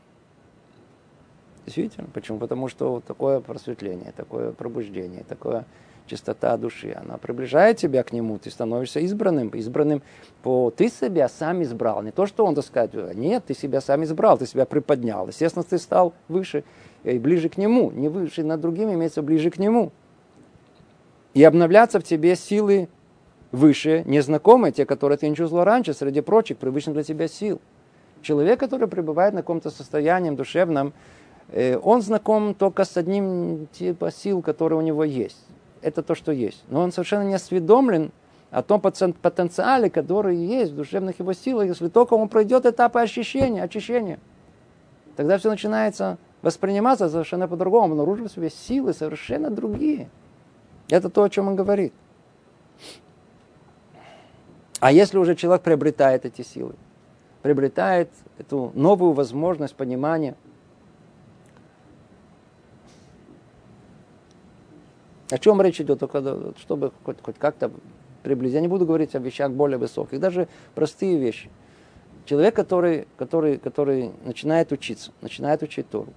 [1.65, 2.09] Действительно.
[2.13, 2.39] Почему?
[2.39, 5.65] Потому что такое просветление, такое пробуждение, такое
[6.09, 10.03] чистота души, она приближает тебя к нему, ты становишься избранным, избранным
[10.43, 10.71] по...
[10.71, 14.39] Ты себя сам избрал, не то, что он, так сказать, нет, ты себя сам избрал,
[14.39, 15.29] ты себя приподнял.
[15.29, 16.65] Естественно, ты стал выше
[17.05, 19.93] и ближе к нему, не выше над другими, имеется ближе к нему.
[21.35, 22.89] И обновляться в тебе силы
[23.53, 27.61] выше, незнакомые, те, которые ты не чувствовал раньше, среди прочих, привычных для тебя сил.
[28.23, 30.93] Человек, который пребывает на каком-то состоянии душевном,
[31.49, 35.47] э, он знаком только с одним типа сил, которые у него есть
[35.83, 36.63] это то, что есть.
[36.69, 38.13] Но он совершенно не осведомлен
[38.51, 43.63] о том потенциале, который есть в душевных его силах, если только он пройдет этапы ощущения,
[43.63, 44.19] очищения.
[45.17, 47.87] Тогда все начинается восприниматься совершенно по-другому.
[47.87, 50.09] Он обнаруживает в себе силы совершенно другие.
[50.89, 51.93] Это то, о чем он говорит.
[54.81, 56.75] А если уже человек приобретает эти силы,
[57.43, 60.35] приобретает эту новую возможность понимания–
[65.31, 67.71] О чем речь идет, только чтобы хоть, хоть как-то
[68.23, 68.55] приблизить.
[68.55, 71.51] Я не буду говорить о вещах более высоких, даже простые вещи.
[72.25, 76.13] Человек, который, который, который начинает учиться, начинает учить Тору,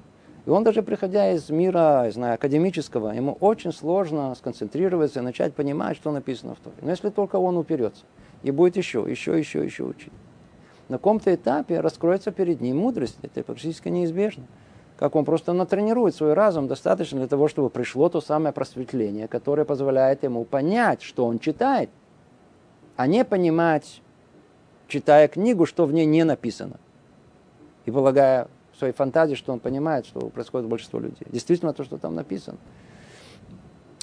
[0.45, 5.53] и он даже приходя из мира, не знаю, академического, ему очень сложно сконцентрироваться и начать
[5.53, 6.75] понимать, что написано в Торе.
[6.81, 8.03] Но если только он уперется
[8.43, 10.11] и будет еще, еще, еще, еще учить.
[10.89, 13.17] На каком-то этапе раскроется перед ним мудрость.
[13.21, 14.43] Это практически неизбежно
[15.01, 19.65] как он просто натренирует свой разум достаточно для того, чтобы пришло то самое просветление, которое
[19.65, 21.89] позволяет ему понять, что он читает,
[22.97, 23.99] а не понимать,
[24.87, 26.79] читая книгу, что в ней не написано.
[27.85, 31.25] И полагая в своей фантазии, что он понимает, что происходит большинство людей.
[31.31, 32.59] Действительно, то, что там написано.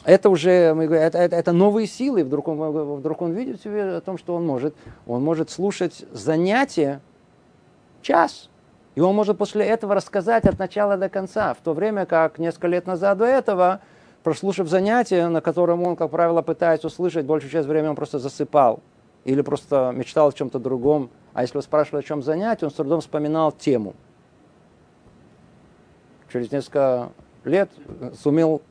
[0.04, 2.24] Это уже, это, это, это новые силы.
[2.24, 4.74] Вдруг он, вдруг он видит себе о том, что он может,
[5.06, 7.00] он может слушать занятия
[8.02, 8.50] час,
[8.98, 12.66] и он может после этого рассказать от начала до конца, в то время как несколько
[12.66, 13.80] лет назад до этого,
[14.24, 18.80] прослушав занятие, на котором он, как правило, пытается услышать, большую часть времени он просто засыпал
[19.22, 21.10] или просто мечтал о чем-то другом.
[21.32, 23.94] А если вы спрашивали, о чем занятие, он с трудом вспоминал тему.
[26.32, 27.10] Через несколько
[27.44, 27.70] лет
[28.20, 28.62] сумел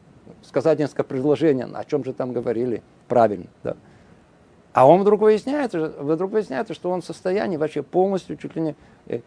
[0.41, 3.47] сказать несколько предложений, о чем же там говорили правильно.
[3.63, 3.77] Да.
[4.73, 8.75] А он вдруг выясняется, вдруг выясняется, что он в состоянии вообще полностью чуть ли не
[9.07, 9.21] Э,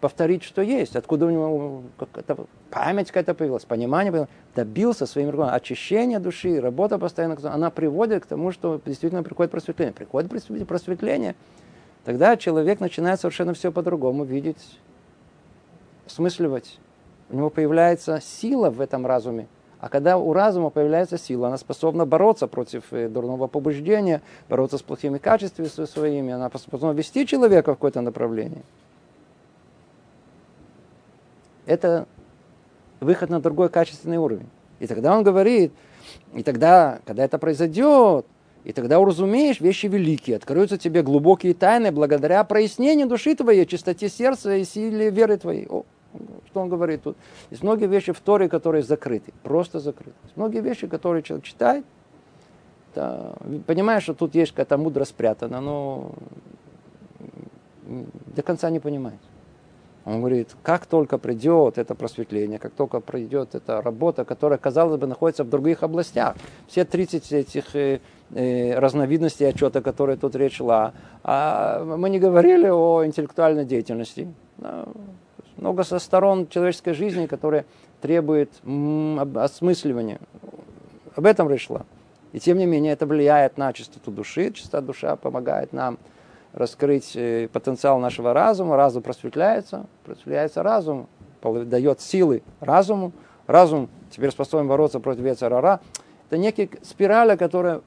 [0.00, 5.52] повторить, что есть, откуда у него какая-то память какая-то появилась, понимание появилось, добился своим руками
[5.52, 9.94] очищения души, работа постоянно, она приводит к тому, что действительно приходит просветление.
[9.94, 11.34] Приходит просветление,
[12.04, 14.78] тогда человек начинает совершенно все по-другому видеть,
[16.06, 16.78] осмысливать.
[17.30, 19.46] У него появляется сила в этом разуме.
[19.78, 24.82] А когда у разума появляется сила, она способна бороться против э, дурного побуждения, бороться с
[24.82, 28.62] плохими качествами своими, она способна вести человека в какое-то направление
[31.70, 32.06] это
[32.98, 34.48] выход на другой качественный уровень.
[34.80, 35.72] И тогда он говорит,
[36.34, 38.26] и тогда, когда это произойдет,
[38.64, 44.56] и тогда уразумеешь вещи великие, откроются тебе глубокие тайны благодаря прояснению души твоей, чистоте сердца
[44.56, 45.66] и силе веры твоей.
[45.68, 45.84] О,
[46.46, 47.16] что он говорит тут?
[47.50, 50.16] Есть многие вещи в Торе, которые закрыты, просто закрыты.
[50.24, 51.84] Есть многие вещи, которые человек читает,
[52.96, 53.34] да,
[53.66, 56.10] понимаешь, что тут есть какая-то мудрость спрятана, но
[58.34, 59.20] до конца не понимает.
[60.04, 65.06] Он говорит, как только придет это просветление, как только придет эта работа, которая, казалось бы,
[65.06, 66.36] находится в других областях,
[66.68, 72.68] все 30 этих э, э, разновидностей отчета, которые тут речь шла, а мы не говорили
[72.68, 74.32] о интеллектуальной деятельности.
[75.56, 77.66] Много со сторон человеческой жизни, которые
[78.00, 78.50] требует
[79.34, 80.18] осмысливания.
[81.14, 81.84] Об этом речь шла.
[82.32, 84.52] И тем не менее это влияет на чистоту души.
[84.52, 85.98] Чистота душа помогает нам
[86.52, 91.08] раскрыть э, потенциал нашего разума, разум просветляется, просветляется разум,
[91.42, 93.12] дает силы разуму,
[93.46, 95.80] разум теперь способен бороться против Ецарара.
[96.28, 97.80] Это некая спираль, которая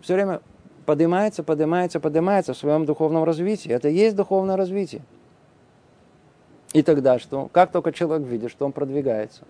[0.00, 0.40] все время
[0.86, 3.70] поднимается, поднимается, поднимается в своем духовном развитии.
[3.70, 5.02] Это и есть духовное развитие.
[6.72, 7.48] И тогда что?
[7.52, 9.44] Как только человек видит, что он продвигается,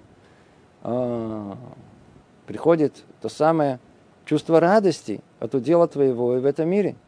[0.83, 1.57] а,
[2.47, 3.81] приходит то самое
[4.25, 6.95] чувство радости от удела твоего и в этом мире–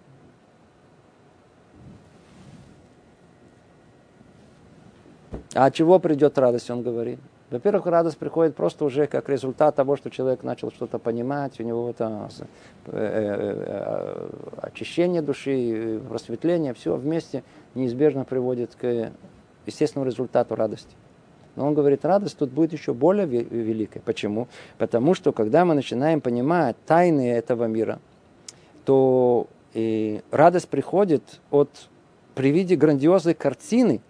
[5.54, 7.18] А от чего придет радость, он говорит?
[7.50, 11.90] Во-первых, радость приходит просто уже как результат того, что человек начал что-то понимать, у него
[11.90, 12.28] это
[12.86, 14.28] э,
[14.62, 17.42] очищение души, просветление, все вместе
[17.74, 19.10] неизбежно приводит к
[19.66, 20.94] естественному результату радости.
[21.56, 24.00] Но он говорит, радость тут будет еще более великой.
[24.00, 24.46] Почему?
[24.78, 27.98] Потому что когда мы начинаем понимать тайны этого мира,
[28.84, 31.68] то и радость приходит от
[32.34, 34.00] при виде грандиозной картины,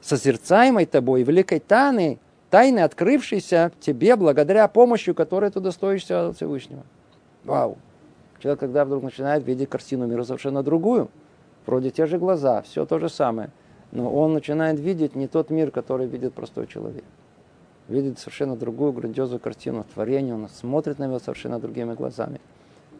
[0.00, 2.18] созерцаемой тобой, великой тайны,
[2.50, 6.82] тайны, открывшейся тебе благодаря помощи, которой ты достоишься от Всевышнего.
[7.44, 7.78] Вау!
[8.40, 11.08] Человек, когда вдруг начинает видеть картину мира совершенно другую,
[11.66, 13.50] вроде те же глаза, все то же самое,
[13.90, 17.04] но он начинает видеть не тот мир, который видит простой человек.
[17.88, 22.40] Видит совершенно другую грандиозную картину творения, он смотрит на него совершенно другими глазами.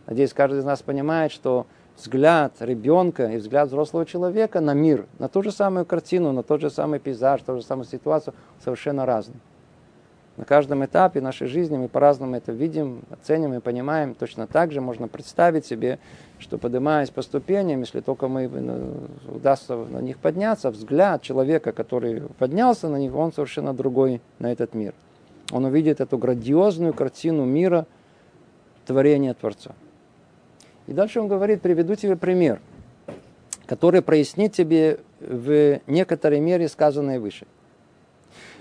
[0.06, 1.66] Надеюсь, каждый из нас понимает, что
[1.98, 6.60] взгляд ребенка и взгляд взрослого человека на мир, на ту же самую картину, на тот
[6.60, 9.40] же самый пейзаж, ту же самую ситуацию совершенно разный.
[10.38, 14.14] На каждом этапе нашей жизни мы по-разному это видим, оценим и понимаем.
[14.14, 15.98] Точно так же можно представить себе,
[16.38, 22.22] что поднимаясь по ступеням, если только мы ну, удастся на них подняться, взгляд человека, который
[22.38, 24.94] поднялся на них, он совершенно другой на этот мир.
[25.50, 27.84] Он увидит эту грандиозную картину мира
[28.86, 29.72] творения Творца.
[30.88, 32.60] И дальше он говорит, приведу тебе пример,
[33.66, 37.46] который прояснит тебе в некоторой мере сказанное выше.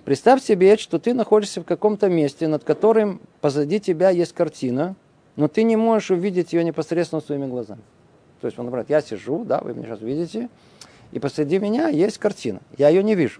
[0.04, 4.96] Представь себе, что ты находишься в каком-то месте, над которым позади тебя есть картина,
[5.38, 7.82] но ты не можешь увидеть ее непосредственно своими глазами.
[8.42, 10.50] То есть, он говорит, я сижу, да, вы меня сейчас видите,
[11.14, 13.40] и посреди меня есть картина, я ее не вижу.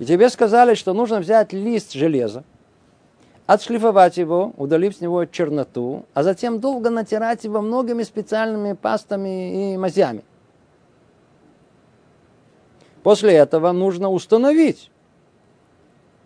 [0.00, 2.42] И тебе сказали, что нужно взять лист железа,
[3.52, 9.76] отшлифовать его, удалив с него черноту, а затем долго натирать его многими специальными пастами и
[9.76, 10.24] мазями.
[13.02, 14.90] После этого нужно установить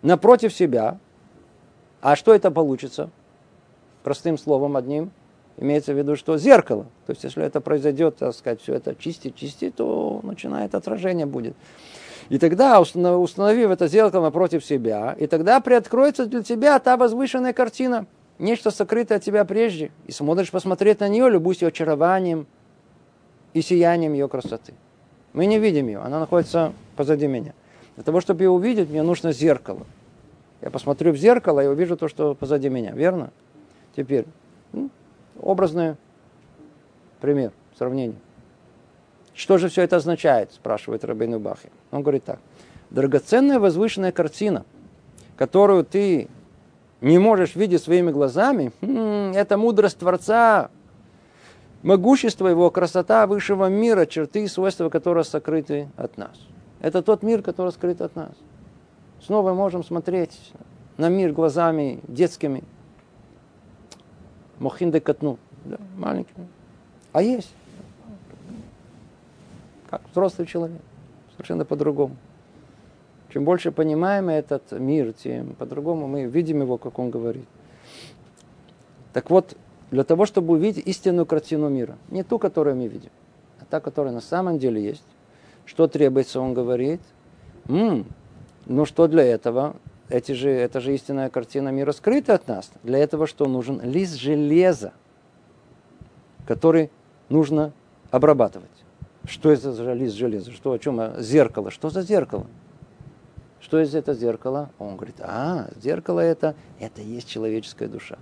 [0.01, 0.99] напротив себя,
[2.01, 3.09] а что это получится?
[4.03, 5.11] Простым словом одним,
[5.57, 6.85] имеется в виду, что зеркало.
[7.07, 11.55] То есть, если это произойдет, так сказать, все это чистить, чистить, то начинает отражение будет.
[12.29, 18.05] И тогда, установив это зеркало напротив себя, и тогда приоткроется для тебя та возвышенная картина,
[18.37, 19.91] нечто сокрытое от тебя прежде.
[20.05, 22.45] И смотришь посмотреть на нее, любуйся ее очарованием
[23.53, 24.73] и сиянием ее красоты.
[25.33, 27.53] Мы не видим ее, она находится позади меня.
[27.95, 29.85] Для того, чтобы ее увидеть, мне нужно зеркало.
[30.61, 33.31] Я посмотрю в зеркало и увижу то, что позади меня, верно?
[33.95, 34.25] Теперь,
[34.73, 34.89] ну,
[35.39, 35.95] образный
[37.21, 38.17] пример, сравнение.
[39.33, 41.69] Что же все это означает, спрашивает Рабейну Бахи.
[41.91, 42.39] Он говорит так.
[42.89, 44.65] Драгоценная возвышенная картина,
[45.35, 46.29] которую ты
[47.01, 50.69] не можешь видеть своими глазами, хм, это мудрость Творца,
[51.83, 56.37] могущество его, красота высшего мира, черты и свойства которого сокрыты от нас.
[56.79, 58.31] Это тот мир, который скрыт от нас.
[59.21, 60.53] Снова можем смотреть
[60.97, 62.63] на мир глазами детскими.
[64.59, 65.37] Мохин декатну.
[65.65, 66.47] Да, маленькими.
[67.13, 67.51] А есть
[69.89, 70.81] как взрослый человек.
[71.37, 72.15] Совершенно по-другому.
[73.31, 77.45] Чем больше понимаем этот мир, тем по-другому мы видим его, как он говорит.
[79.13, 79.55] Так вот,
[79.91, 83.11] для того, чтобы увидеть истинную картину мира, не ту, которую мы видим,
[83.59, 85.03] а та, которая на самом деле есть,
[85.65, 87.01] что требуется, он говорит,
[87.67, 88.05] м-м,
[88.65, 89.75] ну что для этого?
[90.09, 92.71] Эти же, это же истинная картина мира скрыта от нас.
[92.83, 93.81] Для этого что нужен?
[93.81, 94.93] Лист железа,
[96.45, 96.89] который
[97.29, 97.73] нужно
[98.09, 98.69] обрабатывать.
[99.27, 100.51] Что это за лист железа?
[100.51, 101.19] Что, о чем?
[101.19, 101.69] Зеркало.
[101.69, 102.47] Что за зеркало?
[103.59, 104.69] Что из это зеркало?
[104.79, 108.17] Он говорит, а, зеркало это, это есть человеческая душа.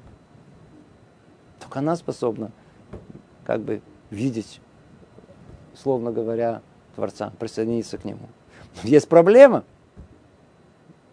[1.59, 2.51] Только она способна
[3.43, 4.59] как бы видеть,
[5.75, 6.61] словно говоря,
[6.95, 8.27] Творца, присоединиться к Нему.
[8.83, 9.63] Есть проблема.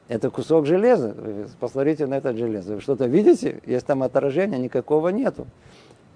[0.08, 1.14] Это кусок железа.
[1.60, 2.76] Посмотрите на это железо.
[2.76, 3.60] Вы что-то видите?
[3.66, 5.46] Есть там отражения, никакого нету.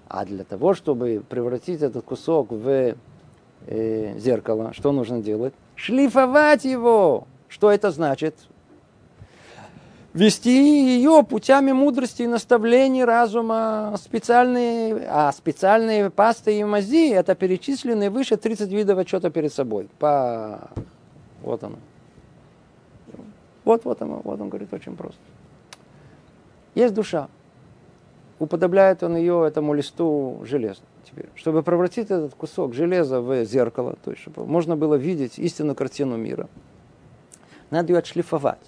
[0.07, 2.95] А для того, чтобы превратить этот кусок в
[3.67, 5.53] э, зеркало, что нужно делать?
[5.75, 7.27] Шлифовать его.
[7.47, 8.35] Что это значит?
[10.13, 13.93] Вести ее путями мудрости и наставлений разума.
[13.97, 19.87] Специальные, а специальные пасты и мази, это перечисленные выше 30 видов отчета перед собой.
[19.99, 20.71] По...
[21.43, 21.77] Вот оно.
[23.63, 25.19] Вот, вот оно, вот он говорит очень просто.
[26.73, 27.27] Есть душа.
[28.39, 30.81] Уподобляет он ее этому листу железа
[31.17, 35.75] теперь, чтобы превратить этот кусок железа в зеркало, то есть чтобы можно было видеть истинную
[35.75, 36.47] картину мира,
[37.69, 38.59] надо ее отшлифовать.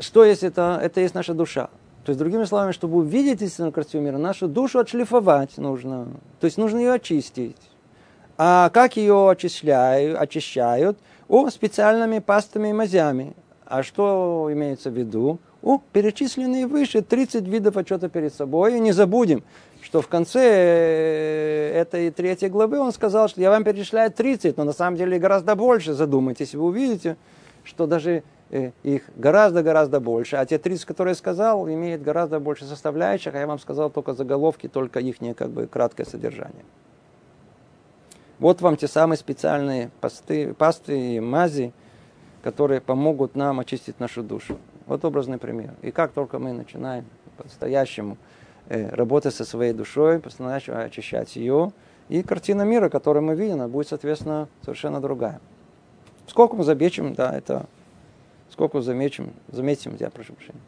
[0.00, 0.78] Что есть это?
[0.82, 1.68] Это есть наша душа.
[2.04, 6.08] То есть, другими словами, чтобы увидеть истинную картину мира, нашу душу отшлифовать нужно.
[6.40, 7.56] То есть, нужно ее очистить.
[8.36, 10.20] А как ее очищают?
[10.20, 10.98] очищают?
[11.28, 13.34] О, специальными пастами и мазями.
[13.64, 15.38] А что имеется в виду?
[15.62, 18.76] О, перечисленные выше 30 видов отчета перед собой.
[18.76, 19.42] И не забудем,
[19.94, 24.64] что в конце э, этой третьей главы он сказал, что я вам перечисляю 30, но
[24.64, 27.16] на самом деле гораздо больше, задумайтесь, вы увидите,
[27.62, 32.64] что даже э, их гораздо-гораздо больше, а те 30, которые я сказал, имеют гораздо больше
[32.64, 36.64] составляющих, а я вам сказал только заголовки, только их как бы краткое содержание.
[38.40, 41.72] Вот вам те самые специальные пасты, пасты и мази,
[42.42, 44.58] которые помогут нам очистить нашу душу.
[44.86, 45.74] Вот образный пример.
[45.82, 47.04] И как только мы начинаем
[47.36, 48.18] по-настоящему
[48.68, 51.72] работать со своей душой, по-настоящему очищать ее,
[52.08, 55.40] и картина мира, которую мы видим, она будет, соответственно, совершенно другая.
[56.26, 57.66] Сколько мы заметим, да, это...
[58.50, 60.60] Сколько заметим, заметим, я прошу прощения.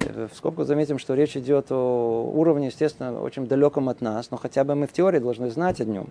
[0.00, 4.64] Э, скобках заметим, что речь идет о уровне, естественно, очень далеком от нас, но хотя
[4.64, 6.08] бы мы в теории должны знать о нем.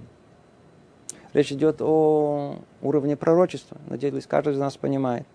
[1.34, 3.78] Речь идет о уровне пророчества.
[3.88, 5.26] Надеюсь, каждый из нас понимает.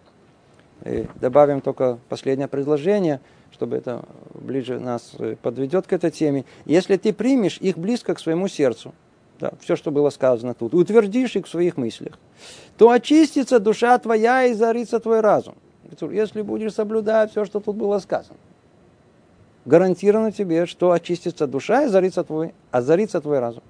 [0.84, 3.20] И добавим только последнее предложение,
[3.58, 4.04] чтобы это
[4.34, 6.44] ближе нас э, подведет к этой теме.
[6.64, 8.94] Если ты примешь их близко к своему сердцу,
[9.40, 12.18] да, все, что было сказано тут, утвердишь их в своих мыслях,
[12.76, 15.56] то очистится душа твоя и зарится твой разум.
[16.00, 18.38] Если будешь соблюдать все, что тут было сказано.
[19.64, 23.64] Гарантированно тебе, что очистится душа и зарится твой, а зарится твой разум.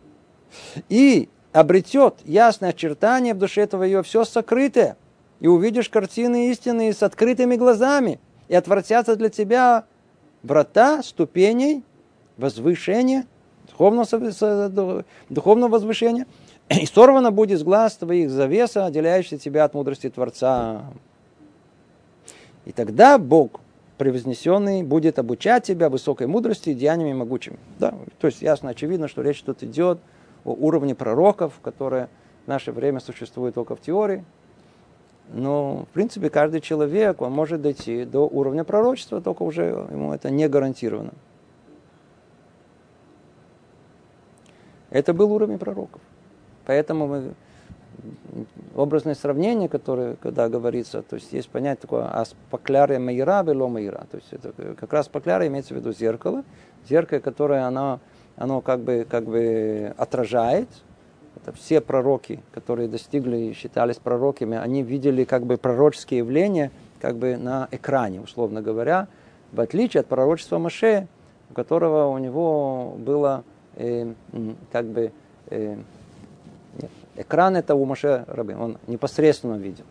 [0.90, 4.98] И обретет ясное очертание в душе твоей, все сокрытое,
[5.40, 9.84] и увидишь картины истины с открытыми глазами, и отвратятся для тебя
[10.42, 11.84] врата ступеней
[12.36, 13.26] возвышения,
[13.68, 16.26] духовного, духовного возвышения,
[16.68, 20.84] и сорвано будет с глаз твоих завеса, отделяющая тебя от мудрости Творца.
[22.64, 23.60] И тогда Бог,
[23.96, 27.58] превознесенный, будет обучать тебя высокой мудрости и деяниями могучими.
[27.78, 27.94] Да?
[28.20, 29.98] То есть ясно, очевидно, что речь тут идет
[30.44, 32.08] о уровне пророков, которые
[32.44, 34.24] в наше время существуют только в теории.
[35.32, 40.30] Но, в принципе, каждый человек, он может дойти до уровня пророчества, только уже ему это
[40.30, 41.12] не гарантировано.
[44.90, 46.00] Это был уровень пророков.
[46.64, 47.34] Поэтому мы,
[48.74, 54.06] образное сравнение, которое, когда говорится, то есть есть понятие такое аспаклярия майра, вело майра.
[54.10, 56.42] То есть это как раз паклярия имеется в виду зеркало.
[56.88, 58.00] Зеркало, которое оно
[58.38, 60.68] оно как бы, как бы отражает.
[61.36, 66.70] Это все пророки, которые достигли и считались пророками, они видели как бы пророческие явления
[67.00, 69.08] как бы на экране, условно говоря,
[69.52, 71.06] в отличие от пророчества Маше,
[71.50, 73.44] у которого у него было
[73.76, 74.12] э,
[74.72, 75.12] как бы
[75.50, 75.76] э,
[76.80, 79.84] нет, экран это у Маше Рабы, он непосредственно видел.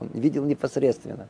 [0.00, 1.28] Он видел непосредственно.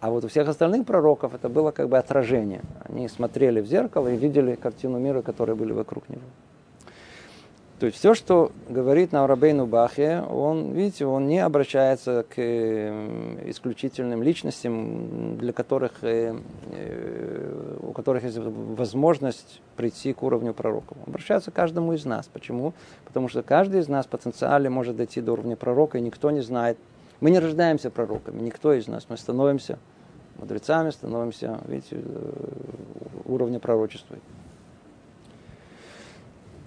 [0.00, 2.62] А вот у всех остальных пророков это было как бы отражение.
[2.88, 6.22] Они смотрели в зеркало и видели картину мира, которые были вокруг него.
[7.78, 13.44] То есть все, что говорит нам Рабейну Бахе, он, видите, он не обращается к э,
[13.46, 16.36] исключительным личностям, для которых, э,
[16.72, 20.98] э, у которых есть возможность прийти к уровню пророков.
[20.98, 22.26] Он обращается к каждому из нас.
[22.26, 22.74] Почему?
[23.04, 26.78] Потому что каждый из нас потенциально может дойти до уровня пророка, и никто не знает,
[27.20, 29.06] мы не рождаемся пророками, никто из нас.
[29.08, 29.78] Мы становимся
[30.36, 32.02] мудрецами, становимся, видите,
[33.24, 34.16] уровня пророчества.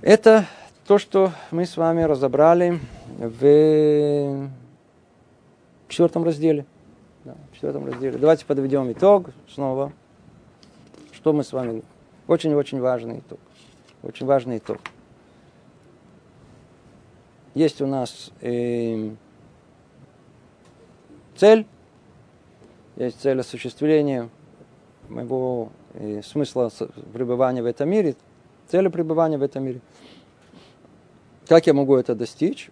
[0.01, 0.45] Это
[0.91, 2.77] то, что мы с вами разобрали
[3.17, 4.49] в
[5.87, 6.65] четвертом разделе.
[7.23, 8.17] Да, в четвертом разделе.
[8.17, 9.93] Давайте подведем итог снова.
[11.13, 11.81] Что мы с вами...
[12.27, 13.39] Очень-очень важный итог.
[14.03, 14.79] Очень важный итог.
[17.53, 19.11] Есть у нас э,
[21.37, 21.65] цель,
[22.97, 24.27] есть цель осуществления
[25.07, 26.69] моего э, смысла
[27.13, 28.17] пребывания в этом мире,
[28.67, 29.79] цель пребывания в этом мире.
[31.51, 32.69] Как я могу это достичь?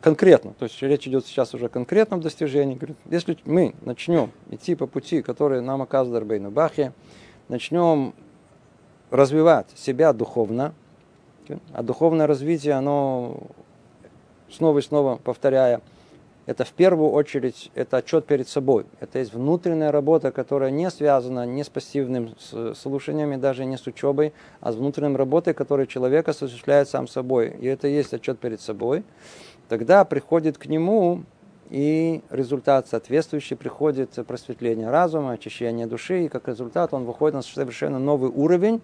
[0.00, 2.80] Конкретно, то есть речь идет сейчас уже о конкретном достижении.
[3.10, 6.94] Если мы начнем идти по пути, который нам оказывает Рабейну Бахе,
[7.48, 8.14] начнем
[9.10, 10.72] развивать себя духовно,
[11.74, 13.42] а духовное развитие, оно
[14.50, 15.82] снова и снова повторяя,
[16.48, 18.86] это в первую очередь это отчет перед собой.
[19.00, 22.34] Это есть внутренняя работа, которая не связана ни с пассивным
[22.74, 24.32] слушаниями, даже не с учебой,
[24.62, 27.54] а с внутренней работой, которую человек осуществляет сам собой.
[27.60, 29.04] И это есть отчет перед собой.
[29.68, 31.24] Тогда приходит к нему
[31.68, 37.98] и результат соответствующий, приходит просветление разума, очищение души, и как результат он выходит на совершенно
[37.98, 38.80] новый уровень,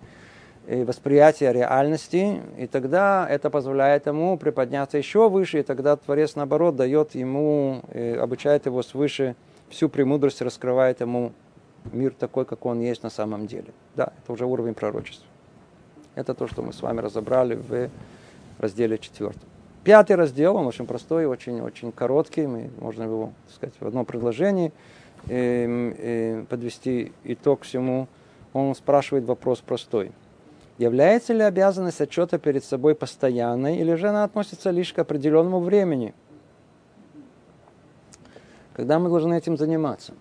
[0.67, 7.15] восприятия реальности, и тогда это позволяет ему приподняться еще выше, и тогда Творец, наоборот, дает
[7.15, 9.37] ему, э, обучает его свыше
[9.69, 11.33] всю премудрость, раскрывает ему
[11.93, 13.73] мир такой, как он есть на самом деле.
[13.95, 15.27] Да, это уже уровень пророчества.
[16.15, 17.91] Это то, что мы с вами разобрали в
[18.59, 19.49] разделе четвертом.
[19.83, 24.07] Пятый раздел, он очень простой, очень, очень короткий, мы, можно его, так сказать, в одном
[24.07, 24.73] предложении
[25.29, 28.09] э, э, подвести итог всему.
[28.55, 30.13] Он спрашивает вопрос простой–
[30.79, 36.15] Является ли обязанность отчета перед собой постоянной, или же она относится лишь к определенному времени?
[38.75, 40.13] когда мы должны этим заниматься.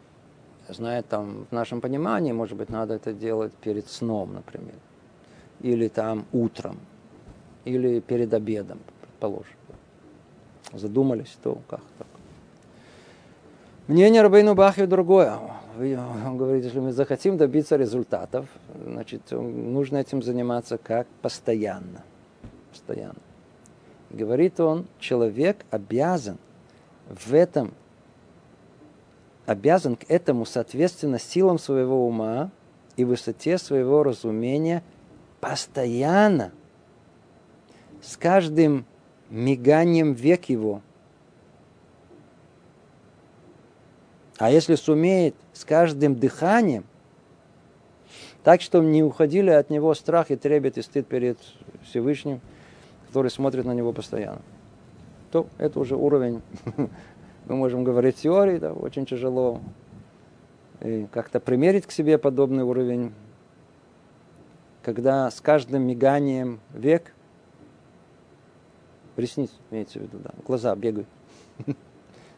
[0.69, 4.75] Я знаю, там в нашем понимании, может быть, надо это делать перед сном, например.
[5.59, 6.79] Или там утром.
[7.65, 9.57] Или перед обедом, предположим.
[10.71, 12.07] Задумались, то как так.
[13.87, 15.37] Мнение Рабейну Бахи другое.
[15.77, 18.45] Он говорит, если мы захотим добиться результатов,
[18.81, 22.01] значит, нужно этим заниматься как постоянно.
[22.71, 23.19] Постоянно.
[24.09, 26.37] Говорит он, человек обязан
[27.09, 27.73] в этом,
[29.45, 32.51] обязан к этому, соответственно, силам своего ума
[32.95, 34.81] и высоте своего разумения
[35.41, 36.53] постоянно,
[38.01, 38.85] с каждым
[39.29, 40.81] миганием век его–
[44.37, 46.85] А если сумеет с каждым дыханием,
[48.43, 51.37] так что не уходили от него страх и трепет и стыд перед
[51.83, 52.41] Всевышним,
[53.07, 54.41] который смотрит на него постоянно,
[55.31, 56.41] то это уже уровень,
[57.45, 59.61] мы можем говорить теории, да, очень тяжело.
[61.11, 63.13] Как-то примерить к себе подобный уровень,
[64.81, 67.13] когда с каждым миганием век,
[69.15, 71.07] ресниц имеется в виду, да, глаза бегают,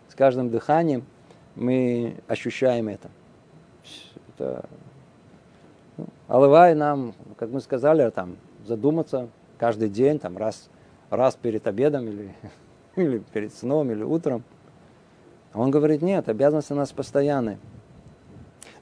[0.09, 1.05] с каждым дыханием–
[1.55, 3.09] мы ощущаем это.
[4.29, 4.65] это
[5.97, 10.69] ну, Алывай нам, как мы сказали, там, задуматься каждый день, там, раз,
[11.09, 12.35] раз перед обедом или,
[12.95, 14.43] или перед сном, или утром.
[15.53, 17.57] А он говорит, нет, обязанности у нас постоянные.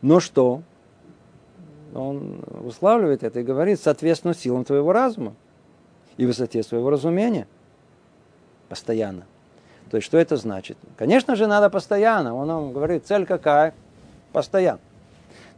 [0.01, 0.63] Но что?
[1.93, 5.35] Он уславливает это и говорит, соответственно, силам твоего разума
[6.17, 7.47] и высоте своего разумения.
[8.69, 9.25] Постоянно.
[9.93, 10.75] То есть, что это значит?
[10.97, 12.35] Конечно же, надо постоянно.
[12.35, 13.75] Он нам говорит, цель какая?
[14.31, 14.79] Постоянно.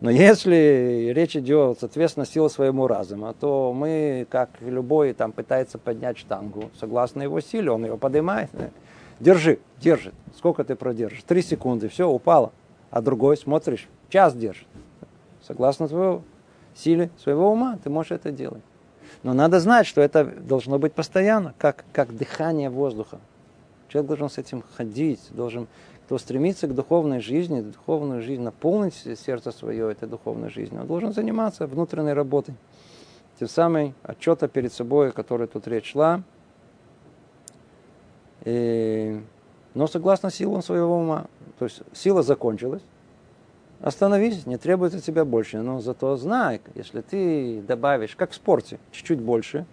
[0.02, 6.18] Но если речь идет, соответственно, сила своему разума, то мы, как любой, там, пытается поднять
[6.18, 8.50] штангу, согласно его силе, он ее поднимает.
[9.22, 10.14] Держи, держит.
[10.36, 11.24] Сколько ты продержишь?
[11.26, 12.52] Три секунды, все, упало.
[12.92, 14.68] А другой, смотришь, час держит.
[15.48, 16.24] Согласно твоего
[16.76, 18.64] силе, своего ума, ты можешь это делать.
[19.24, 23.22] Но надо знать, что это должно быть постоянно, как, как дыхание воздуха.
[23.88, 25.68] Человек должен с этим ходить, должен,
[26.06, 31.14] кто стремится к духовной жизни, духовную жизнь, наполнить сердце свое этой духовной жизнью, он должен
[31.14, 32.56] заниматься внутренней работой.
[33.40, 36.24] Тем самым отчета перед собой, о которой тут речь шла,
[38.46, 39.22] и,
[39.74, 41.26] но согласно силам своего ума.
[41.60, 42.84] То есть сила закончилась,
[43.82, 45.62] остановись, не требуется тебя больше.
[45.62, 49.66] Но зато знай, если ты добавишь, как в спорте, чуть-чуть больше,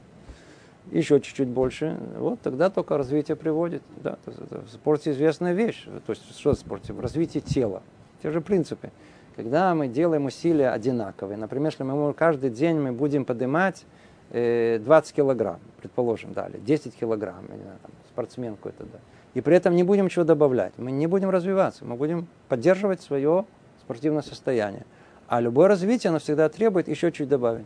[0.91, 3.83] еще чуть-чуть больше, вот тогда только развитие приводит.
[4.03, 5.87] Да, в спорте известная вещь.
[6.07, 6.93] То есть что в спорте?
[6.93, 7.83] В развитии тела.
[8.22, 8.91] Те же принципы.
[9.37, 13.87] Когда мы делаем усилия одинаковые, например, если мы каждый день мы будем поднимать
[14.30, 18.99] 20 э, килограмм, предположим, дали, 10 килограмм, не знаю, там, спортсмен какой-то, да,
[19.35, 23.47] и при этом не будем ничего добавлять, мы не будем развиваться, мы будем поддерживать свое
[23.80, 24.85] спортивное состояние.
[25.28, 27.64] А любое развитие, оно всегда требует еще чуть добавить.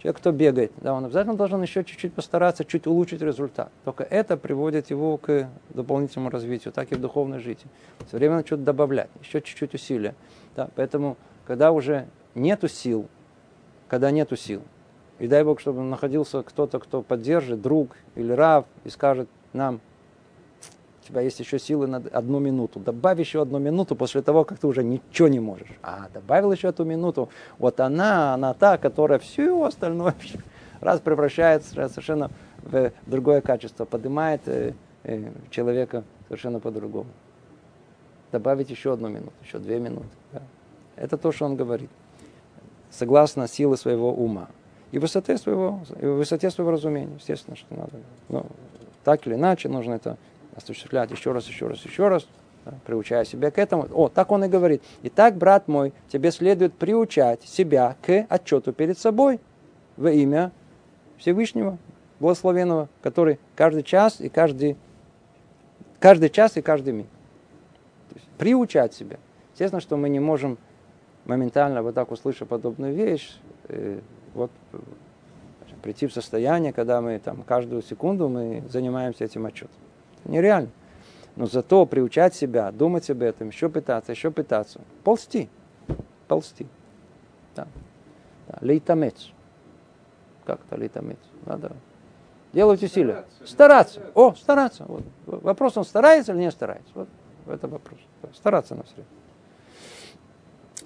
[0.00, 3.70] Человек, кто бегает, да, он обязательно должен еще чуть-чуть постараться, чуть улучшить результат.
[3.84, 7.70] Только это приводит его к дополнительному развитию, так и в духовной жизни.
[8.06, 10.14] Все время надо что-то добавлять, еще чуть-чуть усилия.
[10.56, 13.08] Да, поэтому, когда уже нету сил,
[13.88, 14.62] когда нету сил,
[15.18, 19.82] и дай Бог, чтобы находился кто-то, кто поддержит, друг или рав, и скажет нам,
[21.10, 22.80] тебя есть еще силы на одну минуту.
[22.80, 25.68] Добавь еще одну минуту после того, как ты уже ничего не можешь.
[25.82, 27.28] А, добавил еще эту минуту.
[27.58, 30.14] Вот она, она та, которая все остальное
[30.80, 32.30] раз превращается совершенно
[32.62, 37.10] в другое качество, поднимает э, э, человека совершенно по-другому.
[38.32, 40.08] Добавить еще одну минуту, еще две минуты.
[40.32, 40.42] Да.
[40.96, 41.90] Это то, что он говорит.
[42.90, 44.48] Согласно силы своего ума.
[44.92, 47.92] И высоте своего, и высоте своего разумения, естественно, что надо.
[48.28, 48.46] Но
[49.04, 50.16] так или иначе нужно это
[50.56, 52.26] осуществлять еще раз, еще раз, еще раз,
[52.64, 53.88] да, приучая себя к этому.
[53.92, 54.82] О, так он и говорит.
[55.02, 59.40] Итак, брат мой, тебе следует приучать себя к отчету перед собой
[59.96, 60.52] во имя
[61.18, 61.78] Всевышнего,
[62.18, 64.76] Благословенного, который каждый час и каждый,
[65.98, 67.06] каждый час и каждый миг.
[68.10, 69.18] То есть, приучать себя.
[69.52, 70.58] Естественно, что мы не можем
[71.24, 73.36] моментально, вот так услышав подобную вещь,
[73.68, 74.00] э,
[74.34, 74.50] вот
[75.82, 79.76] прийти в состояние, когда мы там каждую секунду мы занимаемся этим отчетом.
[80.24, 80.70] Нереально.
[81.36, 84.80] Но зато приучать себя, думать об этом, еще пытаться, еще пытаться.
[85.04, 85.48] Ползти.
[86.28, 86.66] Ползти.
[87.54, 87.66] Да.
[88.48, 88.58] Да.
[88.60, 89.30] Лейтамец.
[90.44, 91.18] Как это лейтамец?
[91.46, 91.72] Надо
[92.52, 93.24] делать усилия.
[93.44, 94.02] Стараться.
[94.14, 94.84] О, стараться.
[94.86, 95.02] Вот.
[95.26, 96.90] Вопрос, он старается или не старается?
[96.94, 97.08] Вот
[97.46, 98.00] это вопрос.
[98.34, 99.04] Стараться на все.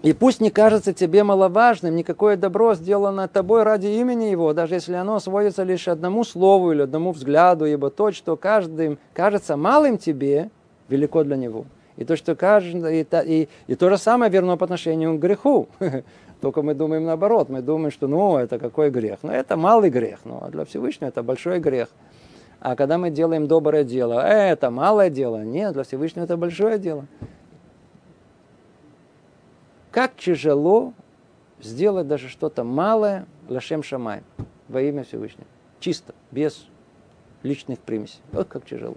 [0.04, 4.92] И пусть не кажется тебе маловажным никакое добро, сделано тобой ради имени его, даже если
[4.92, 10.50] оно сводится лишь одному слову или одному взгляду, ибо то, что каждым кажется малым тебе,
[10.90, 11.64] велико для него.
[11.96, 15.68] И то, что каждый, и, и, и то же самое верно по отношению к греху.
[16.42, 17.48] Только мы думаем наоборот.
[17.48, 19.20] Мы думаем, что ну, это какой грех?
[19.22, 20.18] Ну, это малый грех.
[20.24, 21.88] Ну, а для Всевышнего это большой грех.
[22.60, 25.42] А когда мы делаем доброе дело, «Э, это малое дело.
[25.44, 27.06] Нет, для Всевышнего это большое дело.
[29.94, 30.92] Как тяжело
[31.60, 34.22] сделать даже что-то малое лашем шамай
[34.66, 35.46] во имя Всевышнего.
[35.78, 36.66] Чисто, без
[37.44, 38.18] личных примесей.
[38.32, 38.96] Вот как тяжело.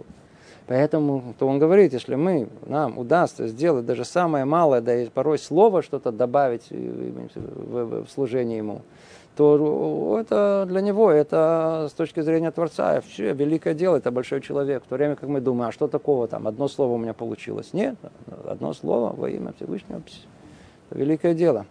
[0.66, 5.38] Поэтому то он говорит, если мы, нам удастся сделать даже самое малое, да и порой
[5.38, 8.82] слово что-то добавить в, в, в служение ему,
[9.36, 14.84] то это для него, это с точки зрения Творца, все, великое дело, это большой человек.
[14.84, 17.72] В то время как мы думаем, а что такого там, одно слово у меня получилось.
[17.74, 17.98] Нет,
[18.48, 20.02] одно слово во имя Всевышнего,
[20.92, 21.66] великое дело.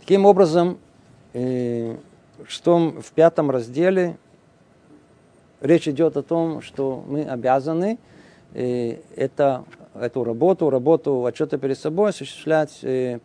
[0.00, 0.78] Таким образом,
[1.34, 1.96] э,
[2.46, 4.16] что в пятом разделе
[5.60, 7.98] речь идет о том, что мы обязаны
[8.54, 13.18] э, это, эту работу, работу отчета перед собой осуществлять э,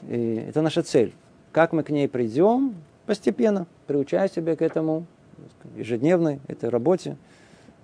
[0.00, 0.48] постоянно.
[0.48, 1.12] Это наша цель.
[1.52, 2.74] Как мы к ней придем?
[3.06, 5.06] Постепенно, приучая себя к этому
[5.76, 7.16] ежедневной этой работе,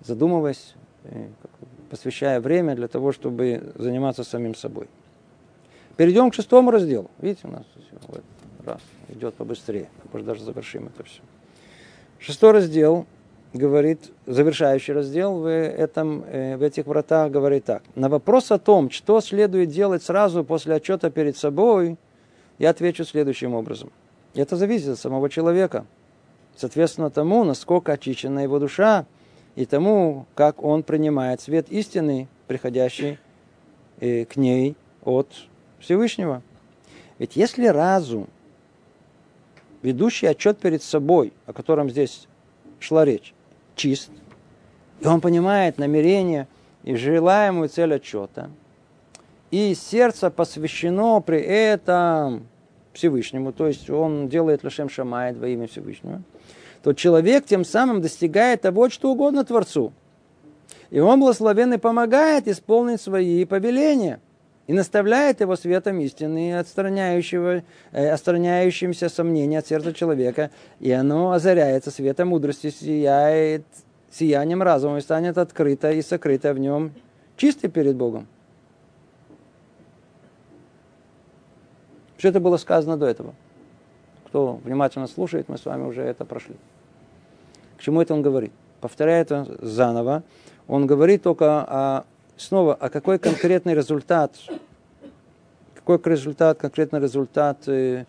[0.04, 0.74] задумываясь,
[1.90, 4.88] посвящая время для того, чтобы заниматься самим собой.
[5.96, 7.10] Перейдем к шестому разделу.
[7.20, 7.64] Видите, у нас
[8.06, 8.22] вот,
[8.64, 9.88] раз, идет побыстрее.
[10.12, 11.22] Может, даже завершим это все.
[12.18, 13.06] Шестой раздел
[13.52, 17.82] говорит, завершающий раздел в, этом, э, в этих вратах говорит так.
[17.94, 21.96] На вопрос о том, что следует делать сразу после отчета перед собой,
[22.58, 23.90] я отвечу следующим образом.
[24.34, 25.86] Это зависит от самого человека.
[26.56, 29.06] Соответственно тому, насколько очищена его душа,
[29.56, 33.18] и тому, как он принимает свет истины, приходящий
[34.00, 35.28] э, к ней от
[35.80, 36.42] Всевышнего.
[37.18, 38.28] Ведь если разум,
[39.82, 42.26] ведущий отчет перед собой, о котором здесь
[42.78, 43.34] шла речь,
[43.74, 44.10] чист,
[45.00, 46.48] и он понимает намерение
[46.84, 48.50] и желаемую цель отчета,
[49.50, 52.48] и сердце посвящено при этом
[52.92, 56.22] Всевышнему, то есть он делает Лашем Шамает во имя Всевышнего,
[56.82, 59.92] то человек тем самым достигает того, что угодно Творцу.
[60.90, 64.20] И он благословенный помогает исполнить свои повеления–
[64.66, 71.90] и наставляет его светом истины, отстраняющего, э, отстраняющимся сомнения от сердца человека, и оно озаряется
[71.90, 73.64] светом мудрости, сияет
[74.10, 76.92] сиянием разума и станет открыто и сокрыто в нем
[77.36, 78.26] чистый перед Богом.
[82.26, 83.36] Все это было сказано до этого.
[84.26, 86.56] Кто внимательно слушает, мы с вами уже это прошли.
[87.78, 88.50] К чему это он говорит?
[88.80, 90.24] Повторяя это заново,
[90.66, 92.04] он говорит только о
[92.36, 94.34] снова, а какой конкретный результат,
[95.76, 98.06] какой результат, конкретный результат э,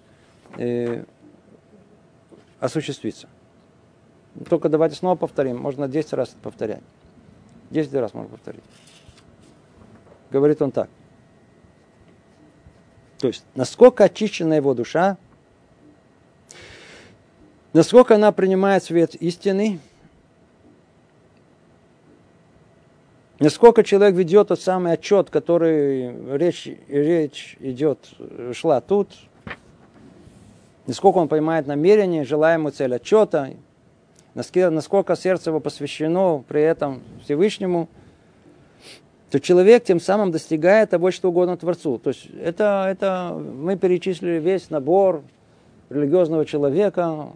[0.58, 1.04] э,
[2.60, 3.28] осуществится.
[4.50, 6.82] Только давайте снова повторим, можно 10 раз повторять.
[7.70, 8.64] 10 раз можно повторить.
[10.32, 10.90] Говорит он так.
[13.20, 15.18] То есть, насколько очищена его душа,
[17.74, 19.80] насколько она принимает свет истины,
[23.40, 28.00] Насколько человек ведет тот самый отчет, который речь, речь идет,
[28.54, 29.12] шла тут,
[30.88, 33.52] насколько он понимает намерение, желаемую цель отчета,
[34.34, 37.90] насколько сердце его посвящено при этом Всевышнему,
[39.30, 41.98] то человек тем самым достигает того, что угодно Творцу.
[41.98, 45.22] То есть это, это мы перечислили весь набор
[45.90, 47.30] религиозного человека,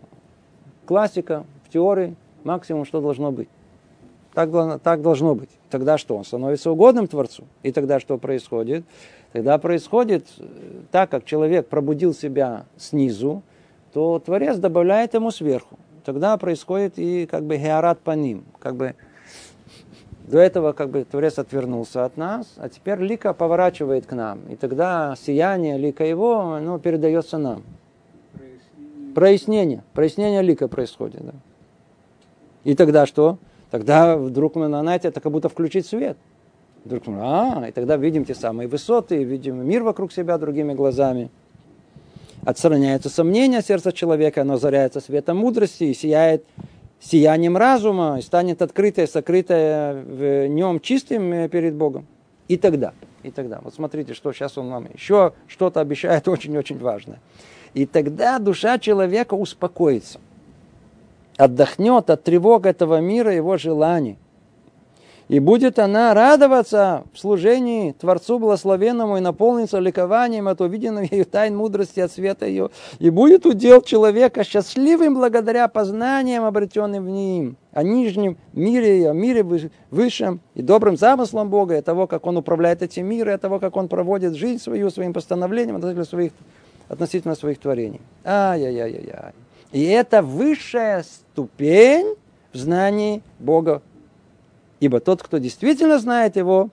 [0.86, 3.50] классика в теории, максимум, что должно быть.
[4.34, 4.50] Так,
[4.82, 5.50] так должно быть.
[5.70, 6.16] Тогда что?
[6.16, 7.44] Он становится угодным Творцу.
[7.64, 8.86] И тогда что происходит?
[9.34, 10.44] Тогда происходит, э,
[10.92, 13.44] так как человек пробудил себя снизу,
[13.94, 15.78] то Творец добавляет ему сверху.
[16.06, 18.46] Тогда происходит и как бы георат по ним.
[18.60, 18.96] Как бы
[20.28, 24.40] до этого как бы Творец отвернулся от нас, а теперь лика поворачивает к нам.
[24.50, 27.64] И тогда сияние лика его оно передается нам.
[28.34, 29.14] Прояснение.
[29.14, 31.26] Прояснение, Прояснение лика происходит.
[31.26, 31.34] Да.
[32.64, 33.40] И тогда что?
[33.72, 36.18] Тогда вдруг мы, знаете, это как будто включить свет.
[36.84, 41.30] Вдруг, а, и тогда видим те самые высоты, видим мир вокруг себя другими глазами.
[42.44, 46.44] Отстраняется сомнение сердца человека, оно озаряется светом мудрости и сияет
[47.02, 52.06] сиянием разума, и станет открытое, сокрытое в нем чистым э, перед Богом.
[52.48, 52.94] И тогда,
[53.24, 53.60] и тогда.
[53.64, 57.20] Вот смотрите, что сейчас он нам еще что-то обещает очень-очень важное.
[57.74, 60.20] И тогда душа человека успокоится–
[61.42, 64.18] отдохнет от тревог этого мира, его желаний.
[65.32, 71.56] И будет она радоваться в служении Творцу Благословенному и наполниться ликованием от увиденного ее тайн
[71.56, 72.70] мудрости от света ее.
[73.00, 79.46] И будет удел человека счастливым благодаря познаниям, обретенным в ним, о нижнем мире о мире
[79.90, 83.78] высшем, и добрым замыслом Бога, и того, как Он управляет этим миром, и того, как
[83.78, 86.32] Он проводит жизнь свою своим постановлением относительно своих,
[86.90, 88.02] относительно своих творений.
[88.26, 89.32] Ай-яй-яй-яй.
[89.72, 92.18] И это высшая ступень
[92.52, 93.82] в знании Бога
[94.82, 96.72] Ибо тот, кто действительно знает его,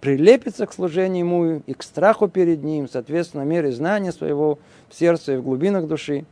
[0.00, 4.58] прилепится к служению ему и к страху перед ним, соответственно, мере знания своего
[4.88, 6.24] в сердце и в глубинах души.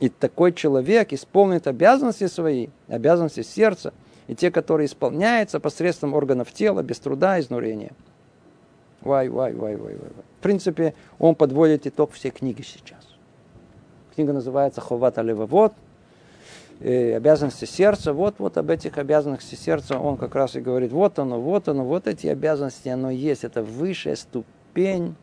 [0.00, 3.94] И такой человек исполнит обязанности свои, обязанности сердца,
[4.26, 7.92] и те, которые исполняются посредством органов тела, без труда и изнурения.
[9.00, 10.10] Вай, вай, вай, вай, вай.
[10.40, 13.06] В принципе, он подводит итог всей книги сейчас.
[14.16, 15.72] Книга называется «Ховат Алевавод»,
[16.80, 21.40] обязанности сердца, вот, вот об этих обязанностях сердца он как раз и говорит, вот оно,
[21.40, 25.14] вот оно, вот эти обязанности, оно есть, это высшая ступень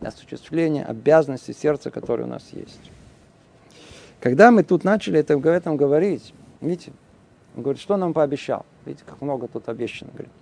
[0.00, 2.90] осуществления обязанностей сердца, которые у нас есть.
[4.20, 6.92] Когда мы тут начали это, об этом говорить, видите,
[7.56, 8.66] он говорит, что нам пообещал?
[8.84, 10.10] Видите, как много тут обещано.
[10.12, 10.32] Говорит.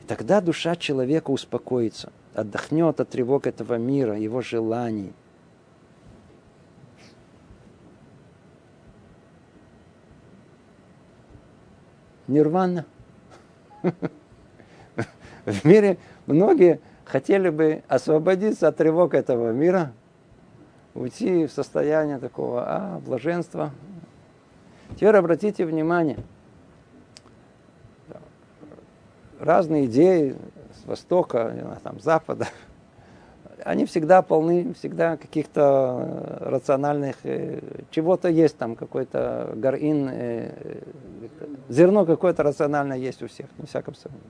[0.00, 5.12] И тогда душа человека успокоится, отдохнет от тревог этого мира, его желаний,
[12.30, 12.86] нирвана.
[15.44, 19.92] В мире многие хотели бы освободиться от тревог этого мира,
[20.94, 23.72] уйти в состояние такого а, блаженства.
[24.96, 26.18] Теперь обратите внимание,
[29.38, 30.36] разные идеи
[30.82, 32.48] с востока, там, запада–
[33.64, 36.06] они всегда полны, всегда каких-то
[36.40, 40.80] э, рациональных, э, чего-то есть там, какой-то горин, э,
[41.68, 44.20] зерно какое-то рациональное есть у всех, на всяком случае.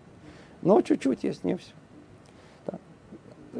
[0.62, 1.72] Но чуть-чуть есть, не все.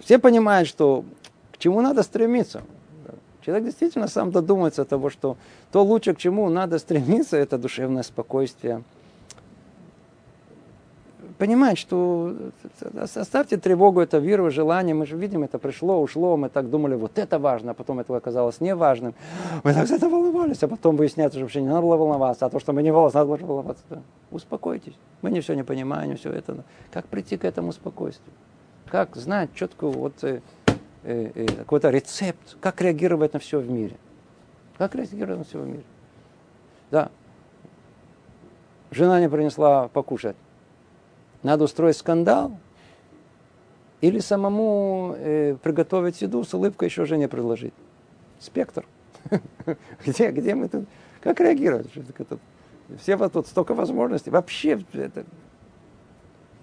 [0.03, 1.05] Все понимают, что
[1.53, 2.63] к чему надо стремиться.
[3.41, 5.37] Человек действительно сам додумается того, что
[5.73, 8.83] то лучше, к чему надо стремиться, это душевное спокойствие–
[11.41, 12.37] понимать, что
[12.95, 14.95] оставьте тревогу, это веру, желание.
[14.95, 16.37] Мы же видим, это пришло, ушло.
[16.37, 19.15] Мы так думали, вот это важно, а потом это оказалось неважным.
[19.65, 22.45] Мы так за это волновались, а потом выясняется, что вообще не надо было волноваться.
[22.45, 23.83] А то, что мы не волновались, надо было волноваться.
[23.89, 24.03] Да.
[24.31, 24.93] Успокойтесь.
[25.23, 26.63] Мы не все не понимаем, не все это.
[26.93, 28.35] Как прийти к этому спокойствию?
[28.87, 30.43] Как знать четкую вот э,
[31.05, 33.97] э, э, какой-то рецепт, как реагировать на все в мире?
[34.77, 35.85] Как реагировать на все в мире?
[36.91, 37.09] Да.
[38.91, 40.37] Жена не принесла покушать.
[41.43, 42.59] Надо устроить скандал
[44.01, 47.75] или самому э, приготовить еду с улыбкой еще жене предложить.
[48.39, 48.87] Спектр.
[50.07, 50.87] где, где мы тут?
[51.23, 51.89] Как реагировать?
[52.99, 54.31] Все вот тут столько возможностей.
[54.31, 55.25] Вообще, это,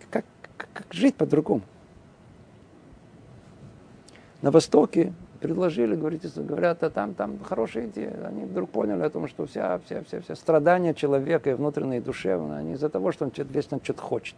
[0.09, 0.25] как,
[0.57, 1.61] как, как жить по-другому?
[4.41, 8.27] На Востоке предложили, говорите, говорят, а там, там хорошая идея.
[8.27, 12.03] Они вдруг поняли о том, что вся, вся, вся, вся страдания человека и внутренние, и
[12.03, 14.35] душевные, они из-за того, что он вечно что-то хочет.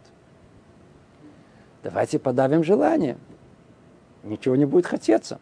[1.82, 3.16] Давайте подавим желание.
[4.22, 5.40] Ничего не будет хотеться.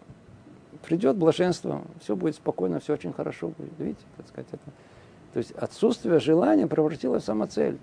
[0.82, 3.72] Придет блаженство, все будет спокойно, все очень хорошо будет.
[3.78, 4.62] Видите, так сказать, это.
[5.34, 7.78] То есть отсутствие желания превратилось в самоцель.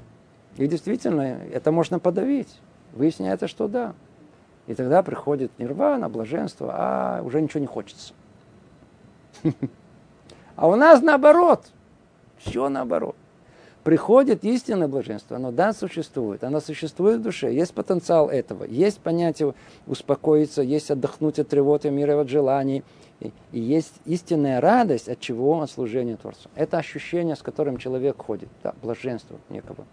[0.57, 2.59] И действительно, это можно подавить.
[2.93, 3.93] Выясняется, что да.
[4.67, 8.13] И тогда приходит нирвана, блаженство, а уже ничего не хочется.
[10.57, 11.65] А у нас наоборот.
[12.37, 13.17] Все наоборот
[13.85, 19.53] приходит истинное блаженство, оно да, существует, оно существует в душе, есть потенциал этого, есть понятие
[19.85, 22.83] успокоиться, есть отдохнуть от тревоги, мира, от желаний,
[23.19, 25.61] и, и есть истинная радость от чего?
[25.61, 26.49] От служения Творцу.
[26.55, 29.85] Это ощущение, с которым человек ходит, да, блаженство некого.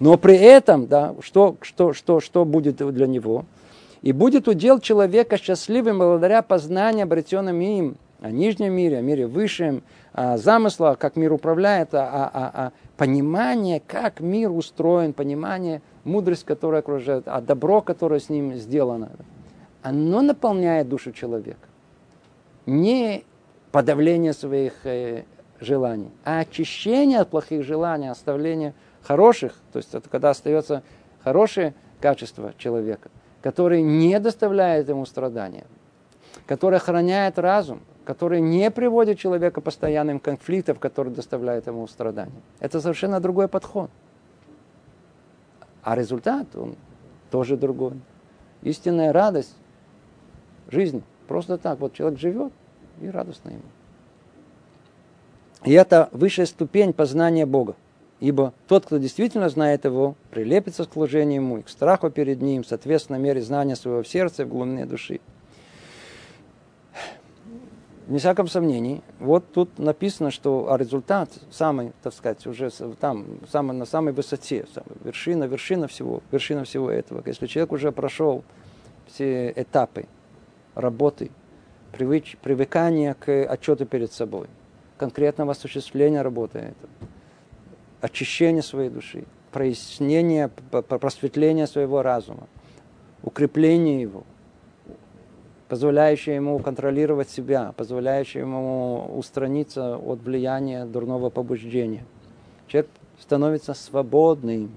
[0.00, 3.44] Но при этом, да, что, что, что, что будет для него?
[4.00, 9.82] И будет удел человека счастливым благодаря познанию, обретенным им, о нижнем мире, о мире высшем,
[10.14, 16.80] замысла, как мир управляет, а, а, а, а понимание, как мир устроен, понимание, мудрость, которая
[16.80, 19.10] окружает, а добро, которое с ним сделано,
[19.82, 21.68] оно наполняет душу человека.
[22.66, 23.24] Не
[23.72, 25.24] подавление своих э,
[25.60, 30.82] желаний, а очищение от плохих желаний, оставление хороших, то есть это когда остается
[31.24, 33.10] хорошее качество человека,
[33.40, 35.64] которое не доставляет ему страдания,
[36.46, 42.42] которое охраняет разум, который не приводит человека постоянным конфликтам, которые доставляют ему страдания.
[42.60, 43.90] Это совершенно другой подход.
[45.82, 46.76] А результат, он
[47.30, 47.94] тоже другой.
[48.62, 49.56] Истинная радость
[50.70, 51.02] жизни.
[51.26, 51.80] Просто так.
[51.80, 52.52] Вот человек живет
[53.00, 53.62] и радостно ему.
[55.64, 57.74] И это высшая ступень познания Бога.
[58.20, 62.62] Ибо тот, кто действительно знает его, прилепится к служению ему и к страху перед ним,
[62.64, 65.20] соответственно, мере знания своего в сердце и в глубине души.
[68.08, 72.68] Не всяком сомнении, вот тут написано, что а результат самый, так сказать, уже
[73.00, 77.22] там, самый, на самой высоте, самый, вершина, вершина всего, вершина всего этого.
[77.24, 78.42] Если человек уже прошел
[79.06, 80.06] все этапы
[80.74, 81.30] работы,
[81.92, 84.48] привыч, привыкания к отчету перед собой,
[84.98, 86.92] конкретного осуществления работы этого,
[88.00, 92.48] очищение своей души, прояснение, просветление своего разума,
[93.22, 94.24] укрепление его,
[95.72, 102.04] позволяющее ему контролировать себя, позволяющее ему устраниться от влияния дурного побуждения.
[102.66, 104.70] Человек становится свободным.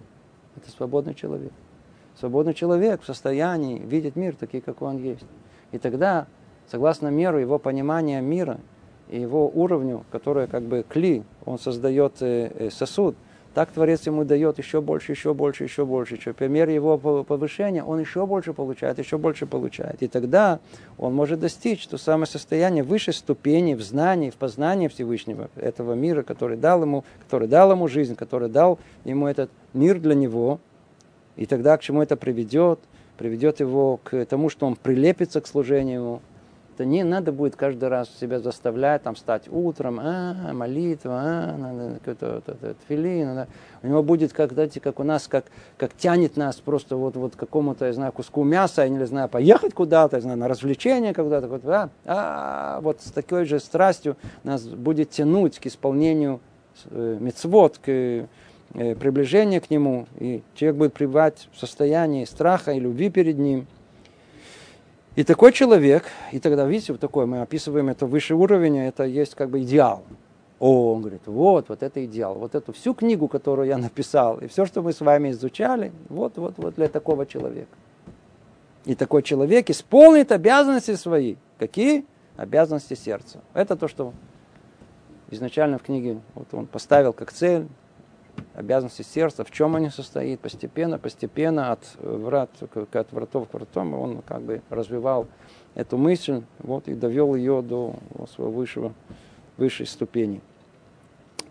[0.56, 1.52] Это свободный человек.
[2.18, 5.26] Свободный человек в состоянии видеть мир таким, какой он есть.
[5.74, 6.28] И тогда,
[6.72, 8.58] согласно меру его понимания мира–
[9.10, 13.16] и его уровню, который как бы кли, он создает э, э, сосуд,
[13.56, 16.34] так Творец ему дает еще больше, еще больше, еще больше.
[16.34, 20.04] По мере его повышения он еще больше получает, еще больше получает.
[20.04, 20.60] И тогда
[20.98, 26.22] он может достичь то самое состояние высшей ступени в знании, в познании Всевышнего, этого мира,
[26.22, 30.60] который дал ему, который дал ему жизнь, который дал ему этот мир для него.
[31.38, 32.82] И тогда к чему это приведет?
[33.18, 36.20] Приведет его к тому, что он прилепится к служению
[36.76, 42.00] то не надо будет каждый раз себя заставлять там встать утром, а, молитва, а, надо
[42.00, 43.48] какой-то тфилин, надо.
[43.82, 45.46] у него будет как, знаете, как у нас, как,
[45.78, 49.74] как тянет нас просто вот, вот какому-то, я знаю, куску мяса, я не знаю, поехать
[49.74, 54.64] куда-то, я знаю, на развлечение когда-то, вот, а, а, вот с такой же страстью нас
[54.64, 56.42] будет тянуть к исполнению
[56.90, 58.26] э, мецвод, к э,
[58.74, 63.68] приближению к нему, и человек будет пребывать в состоянии страха и любви перед ним–
[65.16, 69.36] и такой человек, и тогда, видите, вот такой, мы описываем это выше уровня, это есть
[69.36, 70.04] как бы идеал.
[70.60, 72.36] О, он говорит, вот, вот это идеал.
[72.36, 76.38] Вот эту всю книгу, которую я написал, и все, что мы с вами изучали, вот,
[76.38, 77.76] вот, вот для такого человека.
[78.86, 81.36] И такой человек исполнит обязанности свои.
[81.58, 82.06] Какие?
[82.38, 83.42] Обязанности сердца.
[83.54, 84.14] Это то, что
[85.32, 87.68] изначально в книге вот он поставил как цель,
[88.54, 94.22] обязанности сердца, в чем они состоят, постепенно, постепенно от врат, от вратов к вратам, он
[94.22, 95.28] как бы развивал
[95.76, 97.96] эту мысль, вот, и довел ее до
[98.34, 98.94] своего высшего,
[99.58, 100.42] высшей ступени.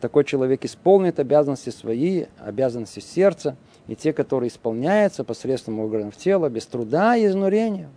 [0.00, 3.56] Такой человек исполнит обязанности свои, обязанности сердца,
[3.86, 7.88] и те, которые исполняются посредством органов тела, без труда и изнурения.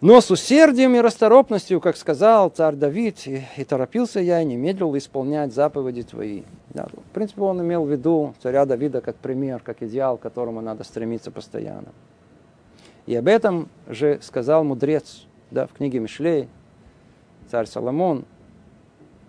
[0.00, 4.56] Но с усердием и расторопностью, как сказал царь Давид, и, и торопился я, и не
[4.56, 6.44] медлил исполнять заповеди твои.
[6.70, 10.62] Да, в принципе, он имел в виду царя Давида как пример, как идеал, к которому
[10.62, 11.88] надо стремиться постоянно.
[13.04, 16.48] И об этом же сказал мудрец да, в книге Мишлей,
[17.50, 18.24] царь Соломон,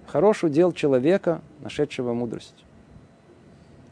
[0.07, 2.63] хороший удел человека, нашедшего мудрость.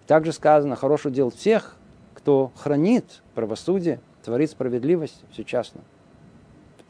[0.08, 1.76] Также сказано, хороший удел всех,
[2.14, 5.82] кто хранит правосудие, творит справедливость всечасно.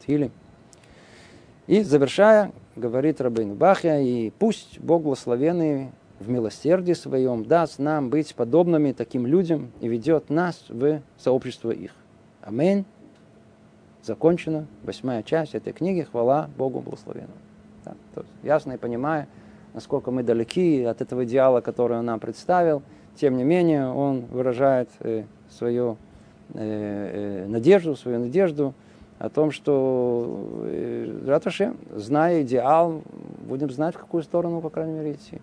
[0.00, 0.32] Тфилим.
[1.66, 8.34] И завершая, говорит Рабин Бахья, и пусть Бог благословенный в милосердии своем даст нам быть
[8.34, 11.92] подобными таким людям и ведет нас в сообщество их.
[12.42, 12.84] Аминь.
[14.02, 16.02] Закончена восьмая часть этой книги.
[16.02, 17.32] Хвала Богу благословенному.
[17.84, 19.28] Да, то есть, ясно и понимая,
[19.72, 22.82] насколько мы далеки от этого идеала, который он нам представил,
[23.16, 25.96] тем не менее он выражает э, свою
[26.54, 28.74] э, э, надежду, свою надежду
[29.20, 33.02] о том, что э, Раташем, зная идеал,
[33.46, 35.40] будем знать, в какую сторону, по крайней мере, идти.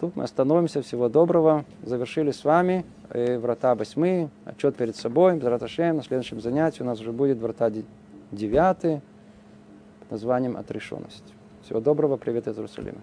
[0.00, 0.80] Тут мы остановимся.
[0.80, 1.66] Всего доброго.
[1.82, 5.38] Завершили с вами э, врата восьмые, отчет перед собой.
[5.38, 7.70] Раташем, на следующем занятии у нас уже будет врата
[8.32, 9.02] девятые
[10.00, 11.34] под названием «Отрешенность».
[11.64, 12.16] Всего доброго.
[12.16, 13.00] Привет из Иерусалима.